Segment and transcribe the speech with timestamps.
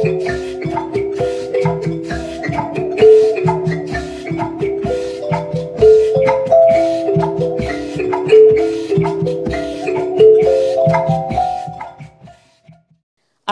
[0.00, 0.06] All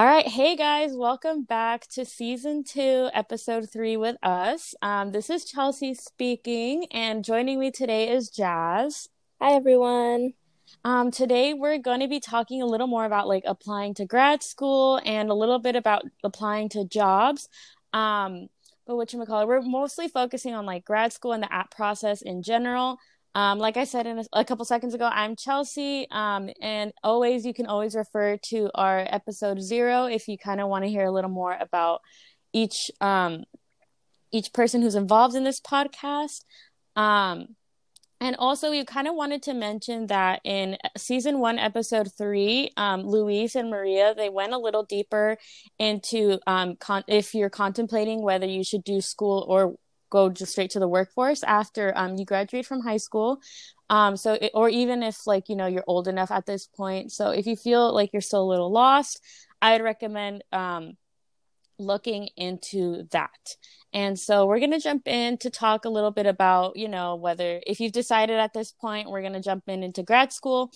[0.06, 4.74] right, hey guys, welcome back to season two, episode three with us.
[4.80, 9.10] Um, this is Chelsea speaking, and joining me today is Jazz.
[9.38, 10.32] Hi, everyone.
[10.88, 14.42] Um, today we're going to be talking a little more about like applying to grad
[14.42, 17.46] school and a little bit about applying to jobs.
[17.92, 18.46] Um,
[18.86, 21.70] but what you call it, we're mostly focusing on like grad school and the app
[21.70, 22.96] process in general.
[23.34, 26.06] Um, like I said in a, a, couple seconds ago, I'm Chelsea.
[26.10, 30.68] Um, and always, you can always refer to our episode zero if you kind of
[30.68, 32.00] want to hear a little more about
[32.54, 33.44] each um,
[34.32, 36.44] each person who's involved in this podcast.
[36.96, 37.56] Um,
[38.20, 43.02] and also, you kind of wanted to mention that in season one, episode three, um,
[43.02, 45.38] Luis and Maria they went a little deeper
[45.78, 49.76] into um, con- if you're contemplating whether you should do school or
[50.10, 53.38] go just straight to the workforce after um, you graduate from high school.
[53.88, 57.12] Um, so, it, or even if like you know you're old enough at this point.
[57.12, 59.22] So, if you feel like you're still a little lost,
[59.62, 60.96] I'd recommend um,
[61.78, 63.56] looking into that.
[63.92, 67.60] And so, we're gonna jump in to talk a little bit about you know whether
[67.66, 70.70] if you've decided at this point, we're gonna jump in into grad school.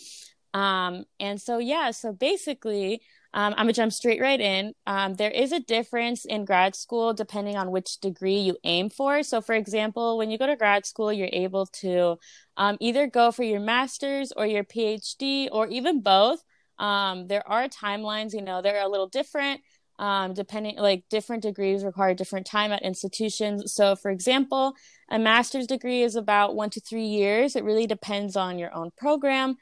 [0.55, 3.03] Um, and so, yeah, so basically,
[3.35, 4.75] um, I'm gonna jump straight right in.
[4.87, 9.23] Um, there is a difference in grad school depending on which degree you aim for.
[9.23, 12.19] So, for example, when you go to grad school, you're able to
[12.59, 16.43] um, either go for your master's or your PhD or even both.
[16.79, 19.61] Um, there are timelines, you know, they're a little different.
[20.03, 23.73] Um, depending, like different degrees require different time at institutions.
[23.73, 24.75] So, for example,
[25.09, 27.55] a master's degree is about one to three years.
[27.55, 29.59] It really depends on your own program.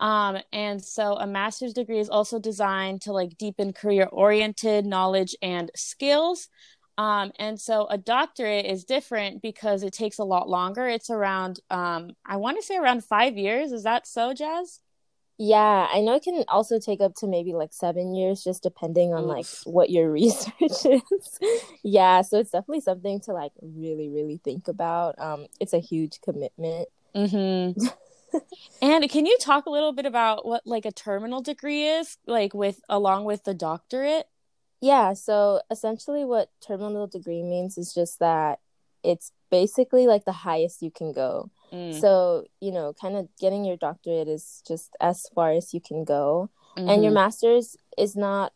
[0.00, 5.36] Um, and so a master's degree is also designed to like deepen career oriented knowledge
[5.40, 6.48] and skills.
[6.98, 10.88] Um, and so a doctorate is different because it takes a lot longer.
[10.88, 13.70] It's around, um, I want to say around five years.
[13.70, 14.80] Is that so, Jazz?
[15.36, 19.12] Yeah, I know it can also take up to maybe like seven years, just depending
[19.12, 21.38] on like what your research is.
[21.82, 25.18] yeah, so it's definitely something to like really, really think about.
[25.18, 26.88] Um, it's a huge commitment.
[27.16, 27.86] Mm-hmm.
[28.82, 32.54] and can you talk a little bit about what like a terminal degree is, like
[32.54, 34.28] with along with the doctorate?
[34.80, 38.60] Yeah, so essentially what terminal degree means is just that
[39.02, 41.50] it's basically like the highest you can go.
[41.74, 42.00] Mm.
[42.00, 46.04] So, you know, kind of getting your doctorate is just as far as you can
[46.04, 46.50] go.
[46.76, 46.88] Mm-hmm.
[46.88, 47.14] And your mm-hmm.
[47.14, 48.52] master's is not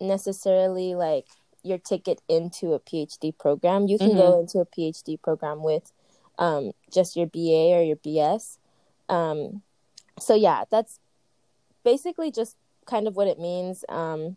[0.00, 1.26] necessarily like
[1.62, 3.86] your ticket into a PhD program.
[3.86, 4.18] You can mm-hmm.
[4.18, 5.92] go into a PhD program with
[6.38, 8.58] um, just your BA or your BS.
[9.08, 9.62] Um,
[10.18, 10.98] so yeah, that's
[11.84, 12.56] basically just
[12.86, 13.84] kind of what it means.
[13.88, 14.36] Um,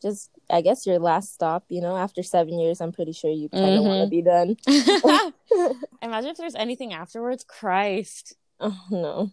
[0.00, 3.48] just I guess your last stop, you know, after seven years, I'm pretty sure you
[3.48, 3.88] kind of mm-hmm.
[3.88, 4.56] want to be done.
[6.02, 7.44] Imagine if there's anything afterwards.
[7.44, 8.34] Christ.
[8.58, 9.30] Oh no.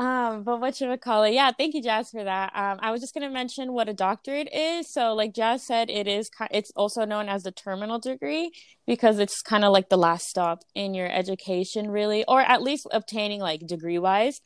[0.00, 1.34] Um, but what should we call it?
[1.34, 2.52] Yeah, thank you, Jazz, for that.
[2.54, 4.88] Um, I was just gonna mention what a doctorate is.
[4.88, 6.30] So, like Jazz said, it is.
[6.50, 8.50] It's also known as the terminal degree
[8.86, 12.86] because it's kind of like the last stop in your education, really, or at least
[12.90, 14.40] obtaining like degree wise.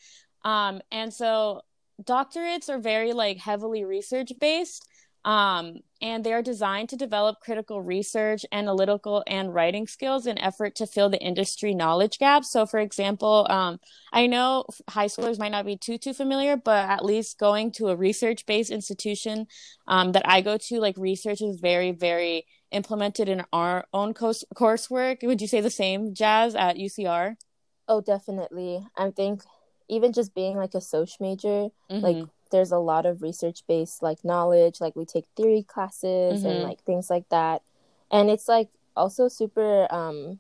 [0.44, 1.60] Um, and so
[2.02, 4.84] doctorates are very like heavily research based.
[5.24, 10.74] Um, and they are designed to develop critical research, analytical, and writing skills in effort
[10.76, 12.44] to fill the industry knowledge gap.
[12.44, 13.80] So, for example, um,
[14.12, 17.88] I know high schoolers might not be too too familiar, but at least going to
[17.88, 19.46] a research based institution
[19.88, 24.44] um, that I go to, like research is very very implemented in our own course
[24.54, 25.26] coursework.
[25.26, 27.36] Would you say the same, Jazz, at UCR?
[27.88, 28.86] Oh, definitely.
[28.96, 29.42] I think
[29.88, 32.00] even just being like a social major, mm-hmm.
[32.00, 36.46] like there's a lot of research based like knowledge like we take theory classes mm-hmm.
[36.46, 37.62] and like things like that
[38.12, 40.38] and it's like also super um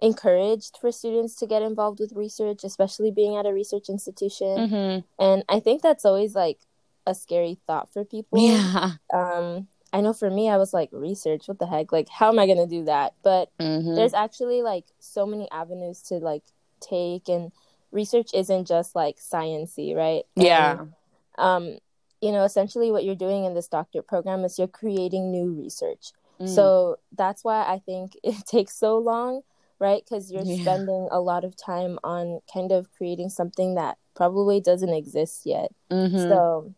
[0.00, 5.22] encouraged for students to get involved with research especially being at a research institution mm-hmm.
[5.22, 6.58] and i think that's always like
[7.06, 11.48] a scary thought for people yeah um i know for me i was like research
[11.48, 13.94] what the heck like how am i going to do that but mm-hmm.
[13.94, 16.44] there's actually like so many avenues to like
[16.80, 17.52] take and
[17.92, 20.24] research isn't just like sciency, right?
[20.36, 20.80] Yeah.
[20.80, 20.92] And,
[21.36, 21.78] um,
[22.20, 26.12] you know, essentially what you're doing in this doctorate program is you're creating new research.
[26.40, 26.48] Mm.
[26.48, 29.42] So that's why I think it takes so long,
[29.78, 30.02] right?
[30.04, 30.62] Because you're yeah.
[30.62, 35.72] spending a lot of time on kind of creating something that probably doesn't exist yet.
[35.90, 36.16] Mm-hmm.
[36.16, 36.74] So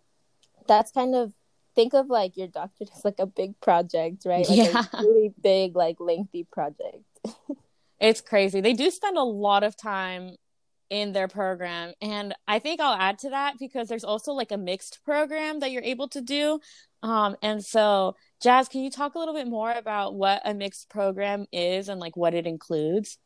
[0.67, 1.33] that's kind of
[1.75, 4.49] think of like your doctorate as like a big project, right?
[4.49, 4.85] Like yeah.
[4.93, 7.05] a really big, like lengthy project.
[7.99, 8.61] it's crazy.
[8.61, 10.37] They do spend a lot of time
[10.91, 11.95] in their program.
[12.03, 15.71] And I think I'll add to that because there's also like a mixed program that
[15.71, 16.61] you're able to do.
[17.03, 20.91] Um, and so, Jazz, can you talk a little bit more about what a mixed
[20.91, 23.19] program is and like what it includes?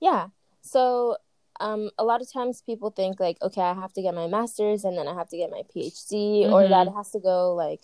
[0.00, 0.28] Yeah.
[0.60, 1.16] So,
[1.58, 4.84] um, a lot of times people think like, okay, I have to get my master's
[4.84, 6.52] and then I have to get my PhD, mm-hmm.
[6.52, 7.80] or that it has to go like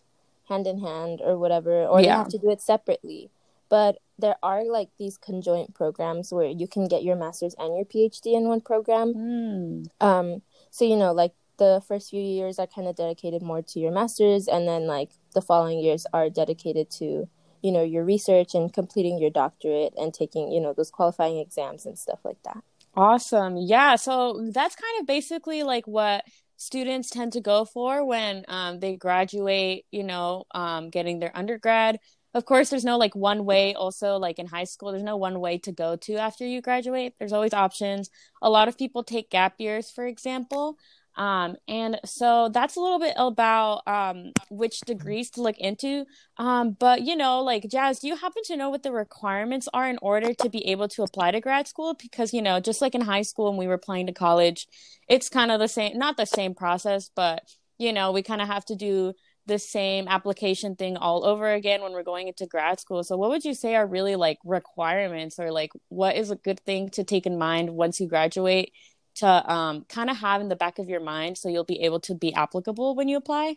[0.48, 2.06] hand in hand or whatever, or yeah.
[2.06, 3.30] you have to do it separately.
[3.68, 7.84] But there are like these conjoint programs where you can get your master's and your
[7.84, 9.14] PhD in one program.
[9.14, 9.86] Mm.
[10.00, 13.80] Um, so you know, like the first few years are kind of dedicated more to
[13.80, 17.28] your master's, and then like the following years are dedicated to
[17.62, 21.86] you know your research and completing your doctorate and taking you know those qualifying exams
[21.86, 22.62] and stuff like that.
[22.96, 23.58] Awesome.
[23.58, 23.96] Yeah.
[23.96, 26.24] So that's kind of basically like what
[26.56, 31.98] students tend to go for when um, they graduate, you know, um, getting their undergrad.
[32.36, 35.40] Of course, there's no like one way, also, like in high school, there's no one
[35.40, 37.14] way to go to after you graduate.
[37.18, 38.10] There's always options.
[38.42, 40.76] A lot of people take gap years, for example.
[41.16, 46.04] Um, and so that's a little bit about um, which degrees to look into.
[46.36, 49.88] Um, but, you know, like, Jazz, do you happen to know what the requirements are
[49.88, 51.94] in order to be able to apply to grad school?
[51.94, 54.66] Because, you know, just like in high school when we were applying to college,
[55.08, 57.44] it's kind of the same, not the same process, but,
[57.78, 59.14] you know, we kind of have to do
[59.46, 63.04] the same application thing all over again when we're going into grad school.
[63.04, 66.60] So, what would you say are really like requirements or like what is a good
[66.60, 68.72] thing to take in mind once you graduate
[69.16, 72.00] to um, kind of have in the back of your mind so you'll be able
[72.00, 73.56] to be applicable when you apply?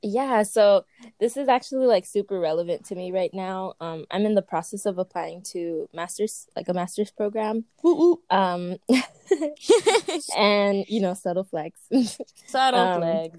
[0.00, 0.84] Yeah, so
[1.18, 3.74] this is actually like super relevant to me right now.
[3.80, 7.64] Um, I'm in the process of applying to masters, like a master's program.
[8.30, 8.76] Um,
[10.36, 11.80] and you know, subtle flex.
[12.46, 13.38] subtle um, flex.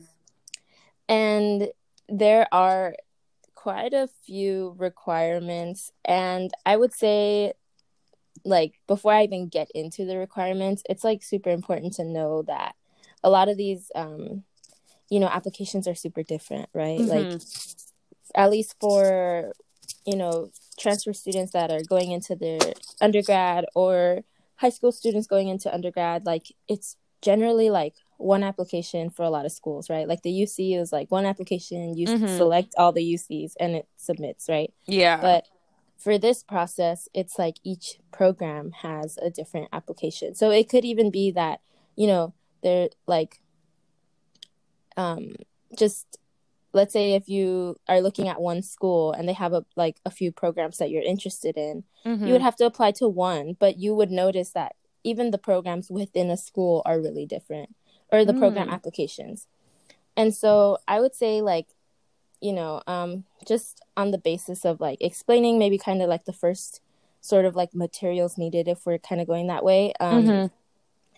[1.09, 1.69] And
[2.07, 2.95] there are
[3.55, 7.53] quite a few requirements, and I would say
[8.45, 12.75] like before I even get into the requirements, it's like super important to know that
[13.23, 14.43] a lot of these um
[15.09, 16.99] you know applications are super different, right?
[16.99, 17.31] Mm-hmm.
[17.31, 17.41] Like
[18.35, 19.53] at least for
[20.05, 22.59] you know transfer students that are going into their
[23.01, 24.21] undergrad or
[24.55, 29.45] high school students going into undergrad, like it's generally like one application for a lot
[29.45, 30.07] of schools, right?
[30.07, 32.37] Like the UC is like one application, you mm-hmm.
[32.37, 34.73] select all the UCs and it submits, right?
[34.85, 35.19] Yeah.
[35.21, 35.45] But
[35.97, 40.35] for this process, it's like each program has a different application.
[40.35, 41.61] So it could even be that,
[41.95, 43.39] you know, they're like,
[44.97, 45.35] um,
[45.77, 46.19] just
[46.73, 50.11] let's say if you are looking at one school and they have a like a
[50.11, 52.25] few programs that you're interested in, mm-hmm.
[52.25, 54.75] you would have to apply to one, but you would notice that
[55.05, 57.75] even the programs within a school are really different
[58.11, 58.39] or the mm.
[58.39, 59.47] program applications.
[60.17, 61.67] And so I would say like
[62.41, 66.33] you know, um, just on the basis of like explaining maybe kind of like the
[66.33, 66.81] first
[67.21, 69.93] sort of like materials needed if we're kind of going that way.
[69.99, 70.47] Um, mm-hmm.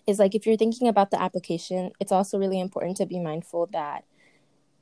[0.04, 3.68] Is like if you're thinking about the application, it's also really important to be mindful
[3.72, 4.04] that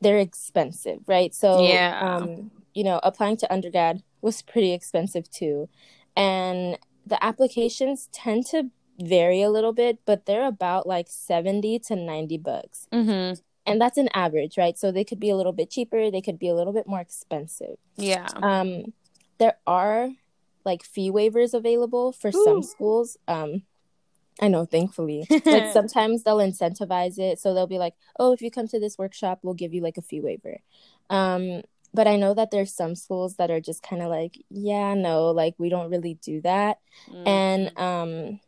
[0.00, 1.34] they're expensive, right?
[1.34, 2.00] So, yeah.
[2.00, 5.68] um, you know, applying to undergrad was pretty expensive too.
[6.16, 11.96] And the applications tend to vary a little bit, but they're about like 70 to
[11.96, 12.86] 90 bucks.
[12.92, 16.22] Mm-hmm and that's an average right so they could be a little bit cheaper they
[16.22, 18.92] could be a little bit more expensive yeah um
[19.38, 20.08] there are
[20.64, 22.44] like fee waivers available for Ooh.
[22.44, 23.62] some schools um
[24.42, 25.26] I know, thankfully.
[25.44, 27.38] like sometimes they'll incentivize it.
[27.38, 29.98] So they'll be like, oh, if you come to this workshop, we'll give you like
[29.98, 30.60] a fee waiver.
[31.10, 31.60] Um,
[31.92, 35.30] but I know that there's some schools that are just kind of like, yeah, no,
[35.30, 36.78] like we don't really do that.
[37.10, 37.28] Mm.
[37.28, 38.40] And um,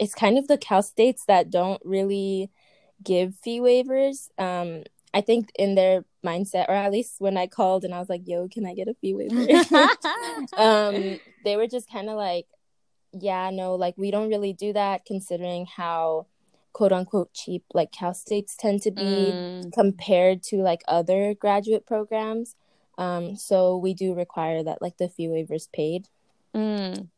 [0.00, 2.50] it's kind of the Cal States that don't really
[3.04, 4.28] give fee waivers.
[4.38, 8.08] Um, I think in their mindset, or at least when I called and I was
[8.08, 9.46] like, "Yo, can I get a fee waiver?"
[10.56, 12.46] um, they were just kind of like,
[13.12, 16.26] "Yeah, no, like we don't really do that, considering how."
[16.72, 19.72] quote unquote cheap like cal states tend to be mm.
[19.72, 22.54] compared to like other graduate programs
[22.96, 26.06] um so we do require that like the fee waivers paid
[26.54, 27.08] mm.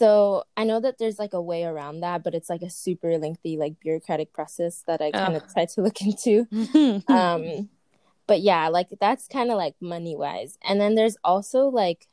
[0.00, 3.18] So I know that there's like a way around that, but it's like a super
[3.18, 6.46] lengthy, like bureaucratic process that I kind of try to look into.
[7.06, 7.68] um,
[8.26, 10.56] but yeah, like that's kind of like money wise.
[10.66, 12.08] And then there's also like,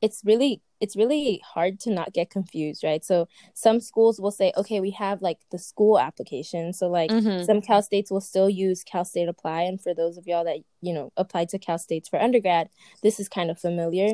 [0.00, 3.04] it's really it's really hard to not get confused, right?
[3.04, 6.72] So some schools will say, okay, we have like the school application.
[6.72, 7.42] So like mm-hmm.
[7.42, 9.62] some Cal States will still use Cal State Apply.
[9.62, 12.68] And for those of y'all that, you know, applied to Cal States for undergrad,
[13.02, 14.10] this is kind of familiar.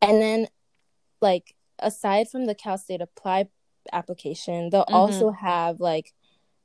[0.00, 0.46] And then
[1.20, 3.48] like aside from the Cal State Apply
[3.92, 4.94] application, they'll mm-hmm.
[4.94, 6.12] also have like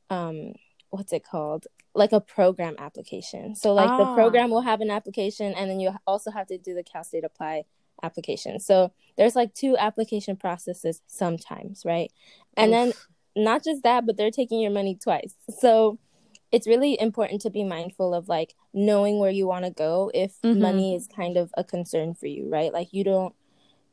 [0.10, 0.54] um
[0.90, 1.68] what's it called?
[1.94, 3.56] Like a program application.
[3.56, 3.98] So like ah.
[3.98, 7.04] the program will have an application and then you also have to do the Cal
[7.04, 7.64] State Apply
[8.04, 8.60] application.
[8.60, 12.12] So there's like two application processes sometimes, right?
[12.58, 12.96] And Oof.
[13.36, 15.36] then not just that, but they're taking your money twice.
[15.60, 16.00] So
[16.52, 20.40] it's really important to be mindful of like knowing where you want to go if
[20.42, 20.62] mm-hmm.
[20.62, 22.72] money is kind of a concern for you, right?
[22.72, 23.36] Like you don't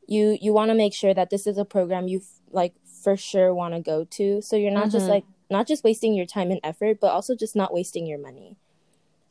[0.07, 3.53] you you want to make sure that this is a program you like for sure
[3.53, 4.41] want to go to.
[4.41, 4.91] So you're not mm-hmm.
[4.91, 8.19] just like not just wasting your time and effort, but also just not wasting your
[8.19, 8.57] money.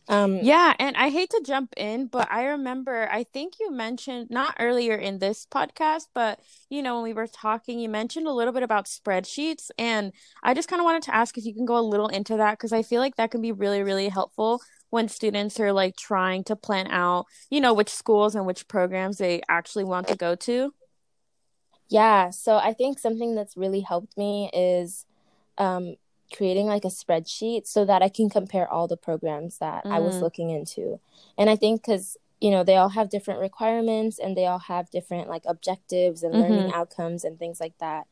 [0.09, 4.31] Um, yeah, and I hate to jump in, but I remember I think you mentioned
[4.31, 8.33] not earlier in this podcast, but you know when we were talking, you mentioned a
[8.33, 10.13] little bit about spreadsheets, and
[10.43, 12.59] I just kind of wanted to ask if you can go a little into that
[12.59, 14.61] because I feel like that can be really really helpful
[14.93, 19.17] when students are like trying to plan out, you know, which schools and which programs
[19.17, 20.75] they actually want to go to.
[21.89, 25.07] Yeah, so I think something that's really helped me is
[25.57, 25.97] um,
[26.31, 29.91] creating like a spreadsheet so that I can compare all the programs that mm.
[29.91, 30.21] I was mm.
[30.21, 31.01] looking into.
[31.39, 34.91] And I think because, you know, they all have different requirements and they all have
[34.91, 36.53] different like objectives and mm-hmm.
[36.53, 38.07] learning outcomes and things like that.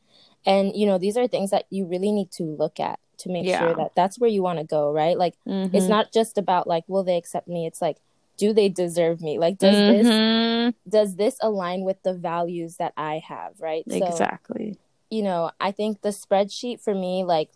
[0.45, 3.45] And, you know, these are things that you really need to look at to make
[3.45, 3.59] yeah.
[3.59, 5.17] sure that that's where you want to go, right?
[5.17, 5.75] Like, mm-hmm.
[5.75, 7.67] it's not just about like, will they accept me?
[7.67, 7.97] It's like,
[8.37, 9.37] do they deserve me?
[9.37, 10.07] Like, does mm-hmm.
[10.07, 13.83] this does this align with the values that I have, right?
[13.87, 14.73] Exactly.
[14.73, 14.79] So,
[15.11, 17.49] you know, I think the spreadsheet for me, like,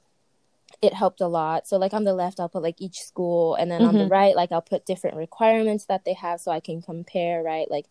[0.82, 1.68] it helped a lot.
[1.68, 3.90] So like on the left, I'll put like each school, and then mm-hmm.
[3.90, 4.12] on the mm-hmm.
[4.12, 7.70] right, like I'll put different requirements that they have, so I can compare, right?
[7.70, 7.86] Like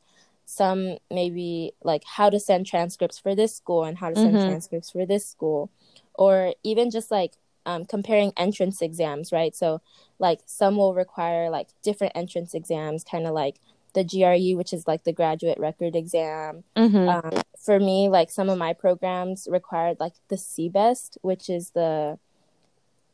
[0.44, 4.48] some maybe like how to send transcripts for this school and how to send mm-hmm.
[4.48, 5.70] transcripts for this school,
[6.14, 7.32] or even just like
[7.66, 9.54] um, comparing entrance exams, right?
[9.54, 9.80] So
[10.18, 13.56] like some will require like different entrance exams, kind of like
[13.94, 16.64] the GRE, which is like the graduate record exam.
[16.76, 17.08] Mm-hmm.
[17.08, 22.18] Um, for me, like some of my programs required like the CBEST, which is the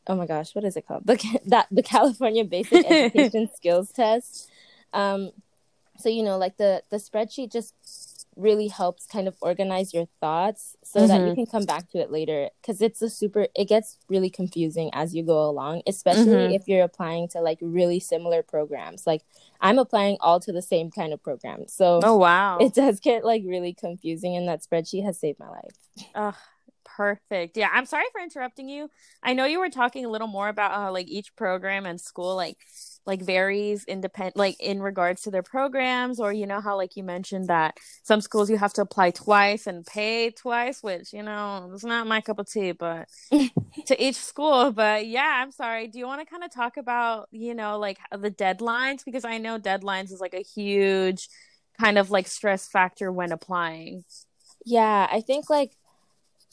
[0.06, 1.06] oh my gosh, what is it called?
[1.06, 4.50] The that the California Basic Education Skills Test.
[4.92, 5.30] Um,
[6.00, 7.74] so you know, like the the spreadsheet just
[8.36, 11.08] really helps kind of organize your thoughts so mm-hmm.
[11.08, 11.34] that you mm-hmm.
[11.34, 15.14] can come back to it later because it's a super it gets really confusing as
[15.14, 16.54] you go along especially mm-hmm.
[16.54, 19.22] if you're applying to like really similar programs like
[19.60, 23.24] i'm applying all to the same kind of program so oh wow it does get
[23.24, 25.76] like really confusing and that spreadsheet has saved my life
[26.14, 26.36] oh
[26.96, 27.56] Perfect.
[27.56, 28.90] Yeah, I'm sorry for interrupting you.
[29.22, 32.36] I know you were talking a little more about how like each program and school
[32.36, 32.58] like
[33.10, 37.02] like varies independent like in regards to their programs or you know how like you
[37.02, 41.68] mentioned that some schools you have to apply twice and pay twice which you know
[41.74, 43.08] it's not my cup of tea but
[43.86, 44.70] to each school.
[44.70, 45.88] But yeah i'm sorry.
[45.88, 49.04] Do you want to kind of talk about you know like the deadlines?
[49.04, 51.28] Because i know deadlines is like a huge
[51.80, 54.04] kind of like stress factor when applying.
[54.64, 55.72] Yeah i think like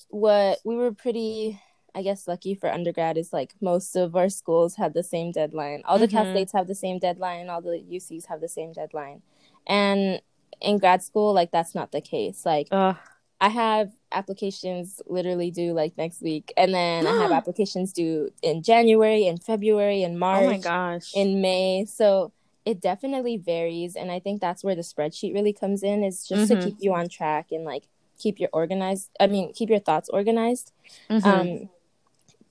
[0.09, 1.59] what we were pretty
[1.97, 5.81] I guess lucky for undergrad is like most of our schools had the same deadline.
[5.85, 6.17] All the mm-hmm.
[6.17, 9.23] Cal States have the same deadline, all the UCs have the same deadline.
[9.65, 10.21] And
[10.61, 12.45] in grad school, like that's not the case.
[12.45, 12.67] Like.
[13.39, 18.63] I have applications literally due like next week, and then I have applications due in
[18.63, 20.43] January, in February, in March.
[20.43, 21.11] Oh my gosh.
[21.13, 21.85] In May.
[21.85, 22.31] So
[22.65, 26.03] it definitely varies, and I think that's where the spreadsheet really comes in.
[26.03, 26.61] Is just mm-hmm.
[26.61, 27.83] to keep you on track and like
[28.17, 30.71] keep your organized i mean keep your thoughts organized
[31.09, 31.27] mm-hmm.
[31.27, 31.69] um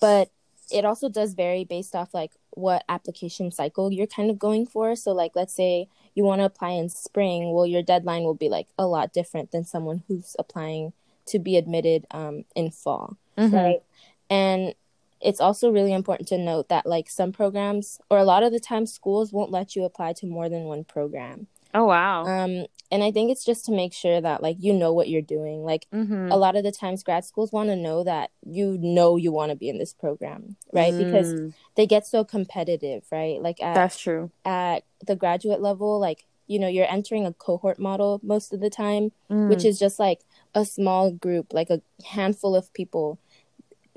[0.01, 0.31] but
[0.71, 4.97] it also does vary based off like what application cycle you're kind of going for.
[4.97, 8.49] So like let's say you want to apply in spring well your deadline will be
[8.49, 10.93] like a lot different than someone who's applying
[11.27, 13.17] to be admitted um, in fall.
[13.39, 13.55] Mm-hmm.
[13.55, 13.83] right?
[14.31, 14.75] And
[15.21, 18.61] it's also really important to note that like some programs or a lot of the
[18.61, 22.25] time schools won't let you apply to more than one program Oh wow.
[22.25, 25.23] Um and I think it's just to make sure that like you know what you're
[25.23, 25.65] doing.
[25.65, 26.31] Like mm-hmm.
[26.31, 29.51] a lot of the times grad schools want to know that you know you want
[29.51, 30.93] to be in this program, right?
[30.93, 31.05] Mm.
[31.05, 33.43] Because they get so competitive, right?
[33.43, 34.31] Like at, That's true.
[34.45, 38.71] At the graduate level, like you know, you're entering a cohort model most of the
[38.71, 39.49] time, mm.
[39.49, 40.21] which is just like
[40.55, 43.19] a small group, like a handful of people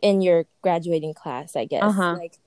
[0.02, 1.84] in your graduating class, I guess.
[1.84, 2.16] Uh-huh.
[2.18, 2.40] Like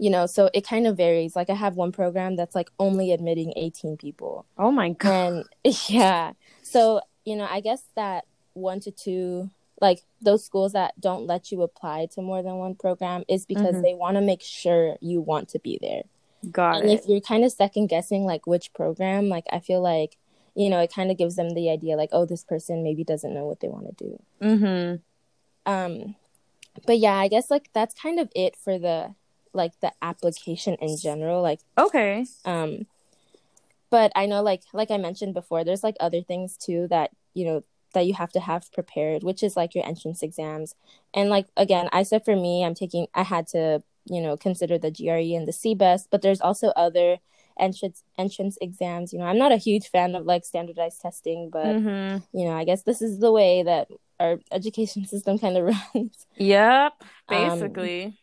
[0.00, 1.36] you know so it kind of varies.
[1.36, 4.46] Like i have one program that's like only admitting 18 people.
[4.58, 5.44] Oh my god.
[5.64, 6.32] And yeah.
[6.62, 11.52] So you know i guess that one to two like those schools that don't let
[11.52, 13.82] you apply to more than one program is because mm-hmm.
[13.82, 16.02] they want to make sure you want to be there.
[16.50, 17.00] Got and it.
[17.00, 20.16] if you're kind of second guessing like which program like i feel like
[20.54, 23.34] you know it kind of gives them the idea like oh this person maybe doesn't
[23.34, 24.22] know what they want to do.
[24.40, 25.70] Mm-hmm.
[25.70, 26.16] Um
[26.86, 29.14] but yeah i guess like that's kind of it for the
[29.52, 32.86] like the application in general like okay um
[33.90, 37.44] but i know like like i mentioned before there's like other things too that you
[37.44, 40.74] know that you have to have prepared which is like your entrance exams
[41.12, 44.78] and like again i said for me i'm taking i had to you know consider
[44.78, 47.18] the gre and the cbest but there's also other
[47.58, 51.66] entrance entrance exams you know i'm not a huge fan of like standardized testing but
[51.66, 52.18] mm-hmm.
[52.38, 53.88] you know i guess this is the way that
[54.20, 55.64] our education system kind of
[55.94, 56.26] runs.
[56.36, 56.92] Yep,
[57.28, 58.04] um, basically.
[58.04, 58.14] Um,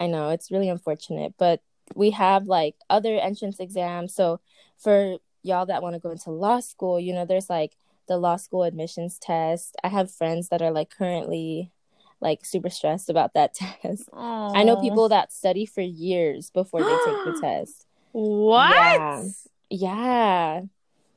[0.00, 1.60] I know it's really unfortunate, but
[1.94, 4.14] we have like other entrance exams.
[4.14, 4.40] So
[4.78, 7.76] for y'all that want to go into law school, you know, there's like
[8.08, 9.76] the law school admissions test.
[9.84, 11.70] I have friends that are like currently
[12.20, 14.10] like super stressed about that test.
[14.12, 14.56] Aww.
[14.56, 17.86] I know people that study for years before they take the test.
[18.12, 18.96] What?
[18.96, 19.22] Yeah.
[19.70, 20.60] yeah.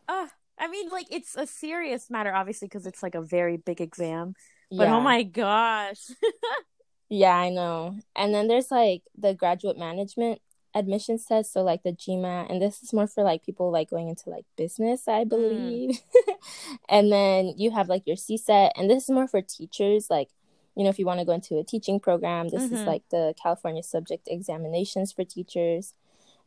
[0.07, 0.27] Uh,
[0.59, 4.35] I mean, like it's a serious matter, obviously, because it's like a very big exam.
[4.69, 4.95] But oh yeah.
[4.97, 6.01] oh my gosh.
[7.13, 7.95] yeah, I know.
[8.15, 10.41] And then there's like the graduate management
[10.73, 14.09] admissions test, so like the GMAT, and this is more for like people like going
[14.09, 15.29] into like business, I mm.
[15.29, 15.89] believe.
[15.91, 16.33] Mm.
[16.89, 20.29] and then you have like your CSET, and this is more for teachers, like
[20.75, 22.77] you know, if you want to go into a teaching program, this mm-hmm.
[22.77, 25.93] is like the California subject examinations for teachers.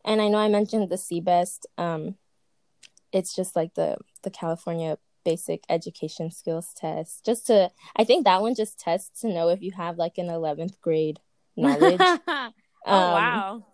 [0.05, 1.67] And I know I mentioned the CBEST.
[1.79, 2.17] Um,
[3.13, 7.27] it's just like the the California basic education skills test.
[7.27, 10.29] Just to, I think that one just tests to know if you have like an
[10.29, 11.19] 11th grade
[11.57, 12.01] knowledge.
[12.01, 12.53] oh, um,
[12.87, 13.67] wow.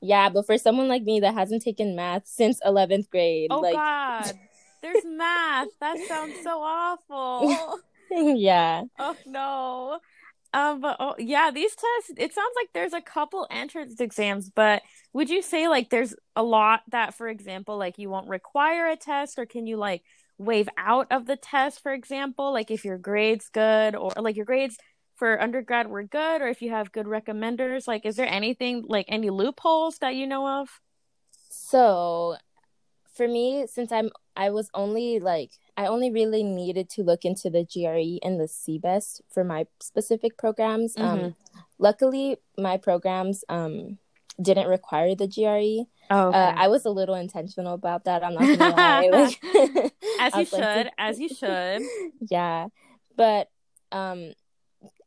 [0.00, 3.74] Yeah, but for someone like me that hasn't taken math since 11th grade, oh like...
[3.74, 4.32] god,
[4.82, 5.68] there's math.
[5.78, 7.80] That sounds so awful.
[8.10, 8.84] yeah.
[8.98, 9.98] Oh no.
[10.54, 12.14] Um, but oh yeah, these tests.
[12.16, 14.82] It sounds like there's a couple entrance exams, but
[15.12, 18.96] would you say like there's a lot that, for example, like you won't require a
[18.96, 20.02] test, or can you like
[20.38, 24.46] waive out of the test, for example, like if your grades good or like your
[24.46, 24.76] grades
[25.16, 29.06] for undergrad were good or if you have good recommenders like is there anything like
[29.08, 30.80] any loopholes that you know of?
[31.48, 32.36] So
[33.14, 37.48] for me since i'm i was only like i only really needed to look into
[37.48, 40.96] the gre and the cbest for my specific programs.
[40.96, 41.24] Um, mm-hmm.
[41.26, 41.34] um
[41.78, 43.98] luckily my programs um
[44.42, 46.38] didn't require the gre Oh, uh, okay.
[46.38, 48.22] uh, I was a little intentional about that.
[48.24, 49.08] I'm not gonna lie.
[49.12, 51.82] Like, as you should, like, as you should.
[52.28, 52.68] Yeah,
[53.16, 53.50] but
[53.92, 54.32] um,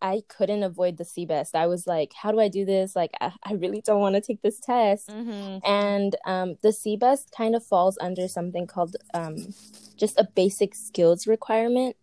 [0.02, 1.56] I couldn't avoid the CBEST.
[1.56, 2.96] I was like, how do I do this?
[2.96, 5.10] Like, I, I really don't want to take this test.
[5.10, 5.60] Mm-hmm.
[5.70, 9.54] And um, the CBEST kind of falls under something called um,
[9.96, 11.96] just a basic skills requirement.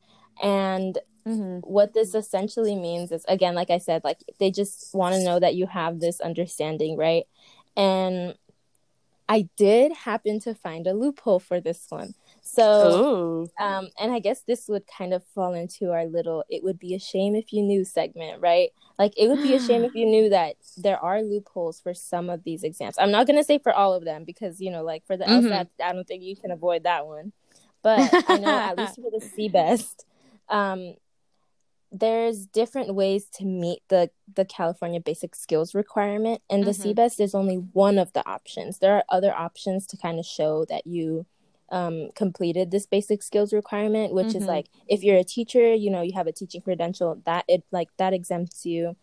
[0.43, 1.59] And mm-hmm.
[1.61, 5.39] what this essentially means is, again, like I said, like they just want to know
[5.39, 7.25] that you have this understanding, right?
[7.77, 8.35] And
[9.29, 12.15] I did happen to find a loophole for this one.
[12.43, 16.79] So, um, and I guess this would kind of fall into our little "it would
[16.79, 18.71] be a shame if you knew" segment, right?
[18.99, 22.29] Like, it would be a shame if you knew that there are loopholes for some
[22.29, 22.97] of these exams.
[22.99, 25.47] I'm not gonna say for all of them because you know, like for the mm-hmm.
[25.47, 27.33] LSAT, I don't think you can avoid that one.
[27.83, 30.05] But I know at least for the CBEST,
[30.49, 30.95] um,
[31.95, 36.91] there's different ways to meet the the California basic skills requirement and the mm-hmm.
[36.91, 38.81] CBEST is only one of the options.
[38.81, 41.25] There are other options to kind of show that you
[41.71, 44.39] um, completed this basic skills requirement, which mm-hmm.
[44.39, 47.63] is like if you're a teacher, you know, you have a teaching credential that it
[47.71, 48.97] like that exempts you.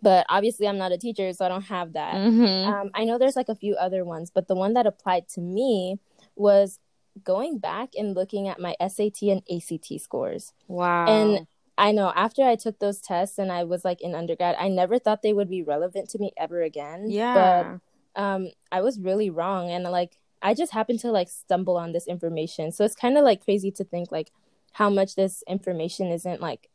[0.00, 2.14] But obviously, I'm not a teacher, so I don't have that.
[2.14, 2.70] Mm-hmm.
[2.70, 5.40] Um, I know there's like a few other ones, but the one that applied to
[5.40, 5.98] me
[6.34, 6.78] was
[7.24, 10.52] going back and looking at my SAT and ACT scores.
[10.68, 11.06] Wow.
[11.06, 11.46] And
[11.78, 14.98] I know after I took those tests and I was like in undergrad, I never
[14.98, 17.10] thought they would be relevant to me ever again.
[17.10, 17.78] Yeah.
[18.14, 21.92] But um I was really wrong and like I just happened to like stumble on
[21.92, 22.72] this information.
[22.72, 24.30] So it's kind of like crazy to think like
[24.72, 26.70] how much this information isn't like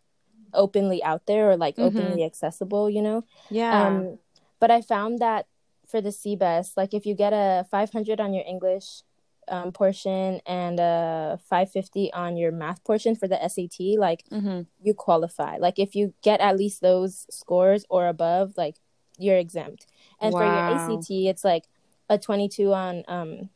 [0.54, 1.98] openly out there or like mm-hmm.
[1.98, 3.24] openly accessible, you know?
[3.50, 3.88] Yeah.
[3.88, 4.20] Um
[4.60, 5.48] but I found that
[5.88, 9.02] for the CBEST, like if you get a 500 on your English
[9.48, 14.62] um, portion and a 550 on your math portion for the SAT, like mm-hmm.
[14.82, 15.58] you qualify.
[15.58, 18.76] Like if you get at least those scores or above, like
[19.18, 19.88] you're exempt.
[20.20, 20.40] And wow.
[20.40, 21.66] for your ACT, it's like
[22.10, 23.50] a 22 on um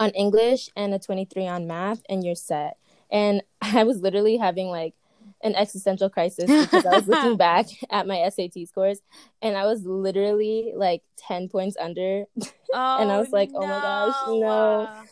[0.00, 2.76] on English and a 23 on math and you're set.
[3.10, 4.94] And I was literally having like
[5.42, 9.00] an existential crisis because I was looking back at my SAT scores
[9.42, 12.24] and I was literally like 10 points under.
[12.72, 13.58] Oh, and I was like, no.
[13.58, 15.04] oh my gosh, no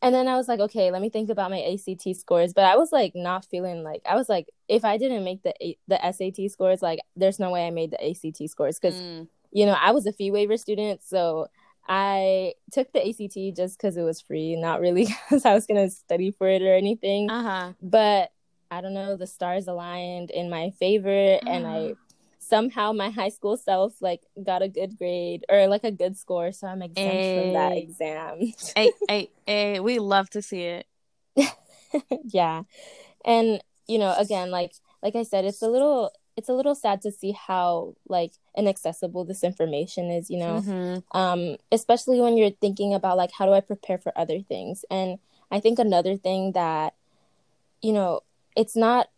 [0.00, 2.52] and then I was like, okay, let me think about my ACT scores.
[2.52, 5.76] But I was like not feeling like I was like, if I didn't make the
[5.88, 9.26] the SAT scores, like there's no way I made the ACT scores because mm.
[9.50, 11.48] you know I was a fee waiver student, so
[11.88, 15.90] I took the ACT just because it was free, not really because I was gonna
[15.90, 17.30] study for it or anything.
[17.30, 17.72] Uh-huh.
[17.82, 18.30] But
[18.70, 21.50] I don't know, the stars aligned in my favor, uh-huh.
[21.50, 21.94] and I
[22.48, 26.52] somehow my high school self like got a good grade or like a good score,
[26.52, 28.52] so I'm exempt from that exam.
[28.74, 30.86] hey, hey, hey, we love to see it.
[32.24, 32.62] yeah,
[33.24, 37.02] and you know, again, like like I said, it's a little it's a little sad
[37.02, 40.30] to see how like inaccessible this information is.
[40.30, 41.18] You know, mm-hmm.
[41.18, 45.18] um, especially when you're thinking about like how do I prepare for other things, and
[45.50, 46.94] I think another thing that
[47.82, 48.20] you know
[48.56, 49.08] it's not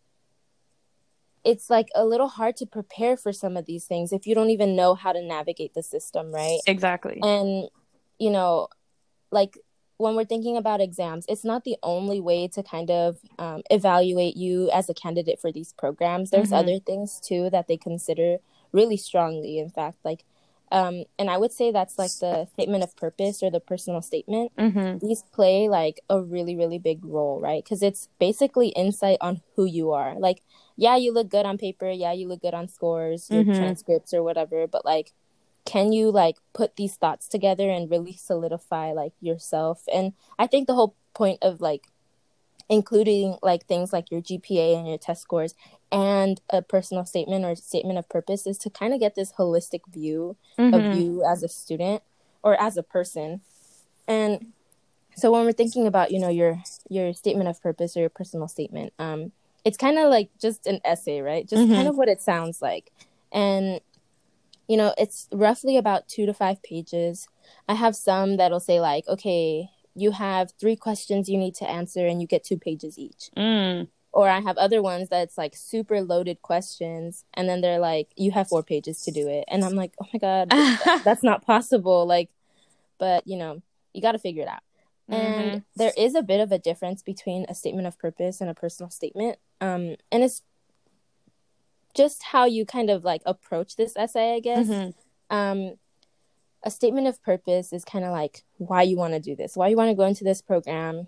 [1.43, 4.49] it's like a little hard to prepare for some of these things if you don't
[4.51, 6.59] even know how to navigate the system, right?
[6.67, 7.19] Exactly.
[7.21, 7.67] And
[8.19, 8.67] you know,
[9.31, 9.57] like
[9.97, 14.35] when we're thinking about exams, it's not the only way to kind of um, evaluate
[14.35, 16.31] you as a candidate for these programs.
[16.31, 16.55] There's mm-hmm.
[16.55, 18.37] other things too that they consider
[18.71, 19.59] really strongly.
[19.59, 20.25] In fact, like,
[20.71, 24.51] um, and I would say that's like the statement of purpose or the personal statement.
[24.57, 25.05] Mm-hmm.
[25.05, 27.63] These play like a really, really big role, right?
[27.63, 30.15] Because it's basically insight on who you are.
[30.17, 30.41] Like,
[30.75, 31.89] yeah, you look good on paper.
[31.89, 33.53] Yeah, you look good on scores, your mm-hmm.
[33.53, 34.67] transcripts, or whatever.
[34.67, 35.13] But like,
[35.65, 40.67] can you like put these thoughts together and really solidify like yourself and i think
[40.67, 41.87] the whole point of like
[42.69, 45.53] including like things like your gpa and your test scores
[45.91, 49.81] and a personal statement or statement of purpose is to kind of get this holistic
[49.91, 50.73] view mm-hmm.
[50.73, 52.01] of you as a student
[52.43, 53.41] or as a person
[54.07, 54.47] and
[55.15, 58.47] so when we're thinking about you know your your statement of purpose or your personal
[58.47, 59.31] statement um
[59.63, 61.73] it's kind of like just an essay right just mm-hmm.
[61.73, 62.91] kind of what it sounds like
[63.31, 63.81] and
[64.71, 67.27] you know, it's roughly about two to five pages.
[67.67, 72.07] I have some that'll say, like, okay, you have three questions you need to answer
[72.07, 73.29] and you get two pages each.
[73.35, 73.89] Mm.
[74.13, 78.31] Or I have other ones that's like super loaded questions and then they're like, you
[78.31, 79.43] have four pages to do it.
[79.49, 80.49] And I'm like, oh my God,
[81.03, 82.05] that's not possible.
[82.05, 82.29] Like,
[82.97, 84.63] but you know, you got to figure it out.
[85.09, 85.13] Mm-hmm.
[85.13, 88.53] And there is a bit of a difference between a statement of purpose and a
[88.53, 89.37] personal statement.
[89.59, 90.41] Um, and it's
[91.93, 94.67] just how you kind of like approach this essay, I guess.
[94.67, 95.35] Mm-hmm.
[95.35, 95.75] Um,
[96.63, 99.67] a statement of purpose is kind of like why you want to do this, why
[99.67, 101.07] you want to go into this program.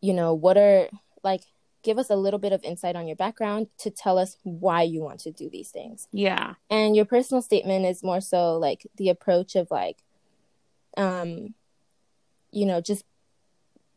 [0.00, 0.88] You know, what are
[1.24, 1.42] like
[1.82, 5.00] give us a little bit of insight on your background to tell us why you
[5.00, 6.08] want to do these things.
[6.12, 6.54] Yeah.
[6.68, 9.98] And your personal statement is more so like the approach of like
[10.96, 11.54] um
[12.50, 13.04] you know, just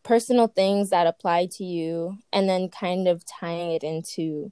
[0.03, 4.51] personal things that apply to you and then kind of tying it into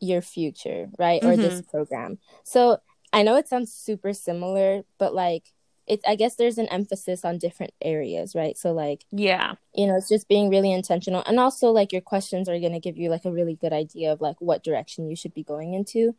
[0.00, 1.22] your future, right?
[1.22, 1.30] Mm-hmm.
[1.30, 1.70] Or this mm-hmm.
[1.70, 2.18] program.
[2.44, 2.78] So
[3.12, 5.52] I know it sounds super similar, but like
[5.86, 8.56] it I guess there's an emphasis on different areas, right?
[8.56, 9.54] So like yeah.
[9.74, 11.22] You know, it's just being really intentional.
[11.26, 14.20] And also like your questions are gonna give you like a really good idea of
[14.20, 16.14] like what direction you should be going into.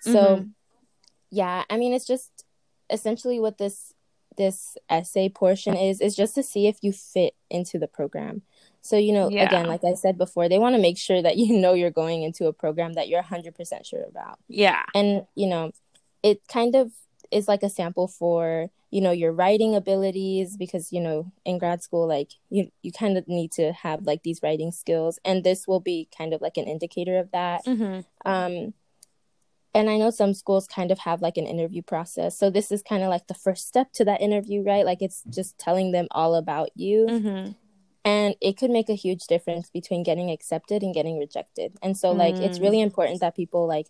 [0.00, 0.48] So mm-hmm.
[1.30, 2.44] yeah, I mean it's just
[2.88, 3.94] essentially what this
[4.36, 8.42] this essay portion is is just to see if you fit into the program.
[8.82, 9.44] So, you know, yeah.
[9.44, 12.22] again, like I said before, they want to make sure that you know you're going
[12.22, 14.38] into a program that you're 100% sure about.
[14.48, 14.82] Yeah.
[14.94, 15.72] And, you know,
[16.22, 16.92] it kind of
[17.30, 21.82] is like a sample for, you know, your writing abilities because, you know, in grad
[21.82, 25.68] school like you you kind of need to have like these writing skills and this
[25.68, 27.64] will be kind of like an indicator of that.
[27.64, 28.00] Mm-hmm.
[28.28, 28.74] Um
[29.74, 32.36] and I know some schools kind of have like an interview process.
[32.38, 34.84] So this is kind of like the first step to that interview, right?
[34.84, 37.06] Like it's just telling them all about you.
[37.08, 37.52] Mm-hmm
[38.04, 42.12] and it could make a huge difference between getting accepted and getting rejected and so
[42.12, 42.42] like mm.
[42.42, 43.88] it's really important that people like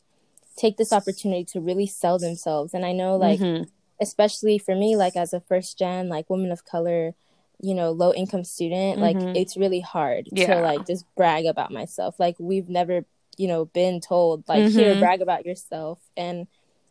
[0.56, 3.64] take this opportunity to really sell themselves and i know like mm-hmm.
[4.00, 7.14] especially for me like as a first gen like woman of color
[7.62, 9.18] you know low income student mm-hmm.
[9.18, 10.54] like it's really hard yeah.
[10.54, 13.04] to like just brag about myself like we've never
[13.40, 14.79] you know been told like mm-hmm.
[14.79, 16.46] here brag about yourself and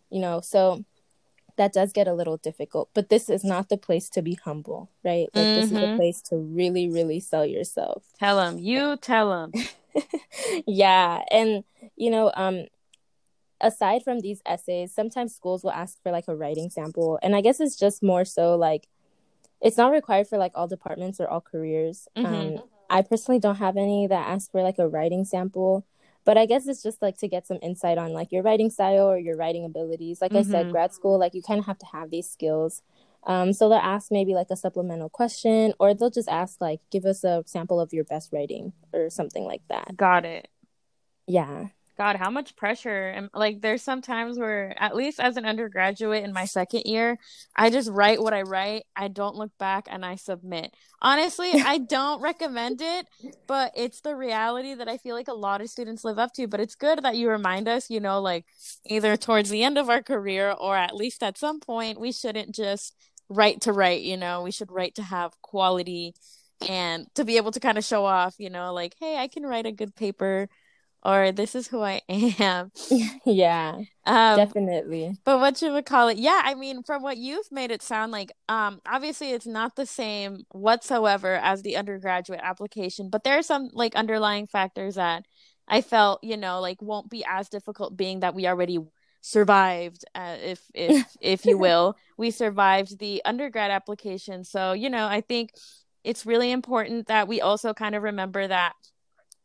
[0.09, 0.83] you know so
[1.59, 2.89] that does get a little difficult.
[2.93, 5.27] But this is not the place to be humble, right?
[5.35, 5.55] Like mm-hmm.
[5.55, 5.97] this is the mm-hmm.
[5.97, 8.05] place to really, really sell yourself.
[8.17, 9.51] Tell them, you tell them.
[10.65, 11.65] yeah, and
[11.97, 12.67] you know, um,
[13.59, 17.41] aside from these essays, sometimes schools will ask for like a writing sample, and I
[17.41, 18.87] guess it's just more so like
[19.59, 22.07] it's not required for like all departments or all careers.
[22.17, 22.57] Mm-hmm.
[22.57, 25.85] Um, I personally don't have any that ask for like a writing sample
[26.29, 29.09] but i guess it's just like to get some insight on like your writing style
[29.09, 30.47] or your writing abilities like mm-hmm.
[30.47, 30.73] i said mm-hmm.
[30.73, 32.83] grad school like you kind of have to have these skills
[33.23, 37.03] um, so they'll ask maybe like a supplemental question or they'll just ask like give
[37.03, 40.47] us a sample of your best writing or something like that got it
[41.25, 43.09] yeah God, how much pressure.
[43.09, 47.17] And like there's some times where at least as an undergraduate in my second year,
[47.57, 48.83] I just write what I write.
[48.95, 50.73] I don't look back and I submit.
[51.01, 53.05] Honestly, I don't recommend it,
[53.47, 56.47] but it's the reality that I feel like a lot of students live up to.
[56.47, 58.45] But it's good that you remind us, you know, like
[58.85, 62.55] either towards the end of our career or at least at some point, we shouldn't
[62.55, 62.95] just
[63.27, 66.13] write to write, you know, we should write to have quality
[66.69, 69.43] and to be able to kind of show off, you know, like, hey, I can
[69.45, 70.47] write a good paper
[71.03, 72.71] or this is who I am.
[73.25, 73.79] yeah.
[74.05, 75.17] Um, definitely.
[75.23, 76.17] But what you would call it?
[76.17, 79.85] Yeah, I mean, from what you've made it sound like, um, obviously it's not the
[79.85, 85.25] same whatsoever as the undergraduate application, but there are some like underlying factors that
[85.67, 88.79] I felt, you know, like won't be as difficult being that we already
[89.21, 95.07] survived uh, if if if you will we survived the undergrad application so you know
[95.07, 95.51] i think
[96.03, 98.73] it's really important that we also kind of remember that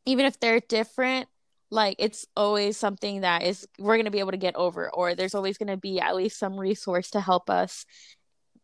[0.06, 1.28] even if they're different
[1.70, 5.14] like it's always something that is we're going to be able to get over or
[5.14, 7.84] there's always going to be at least some resource to help us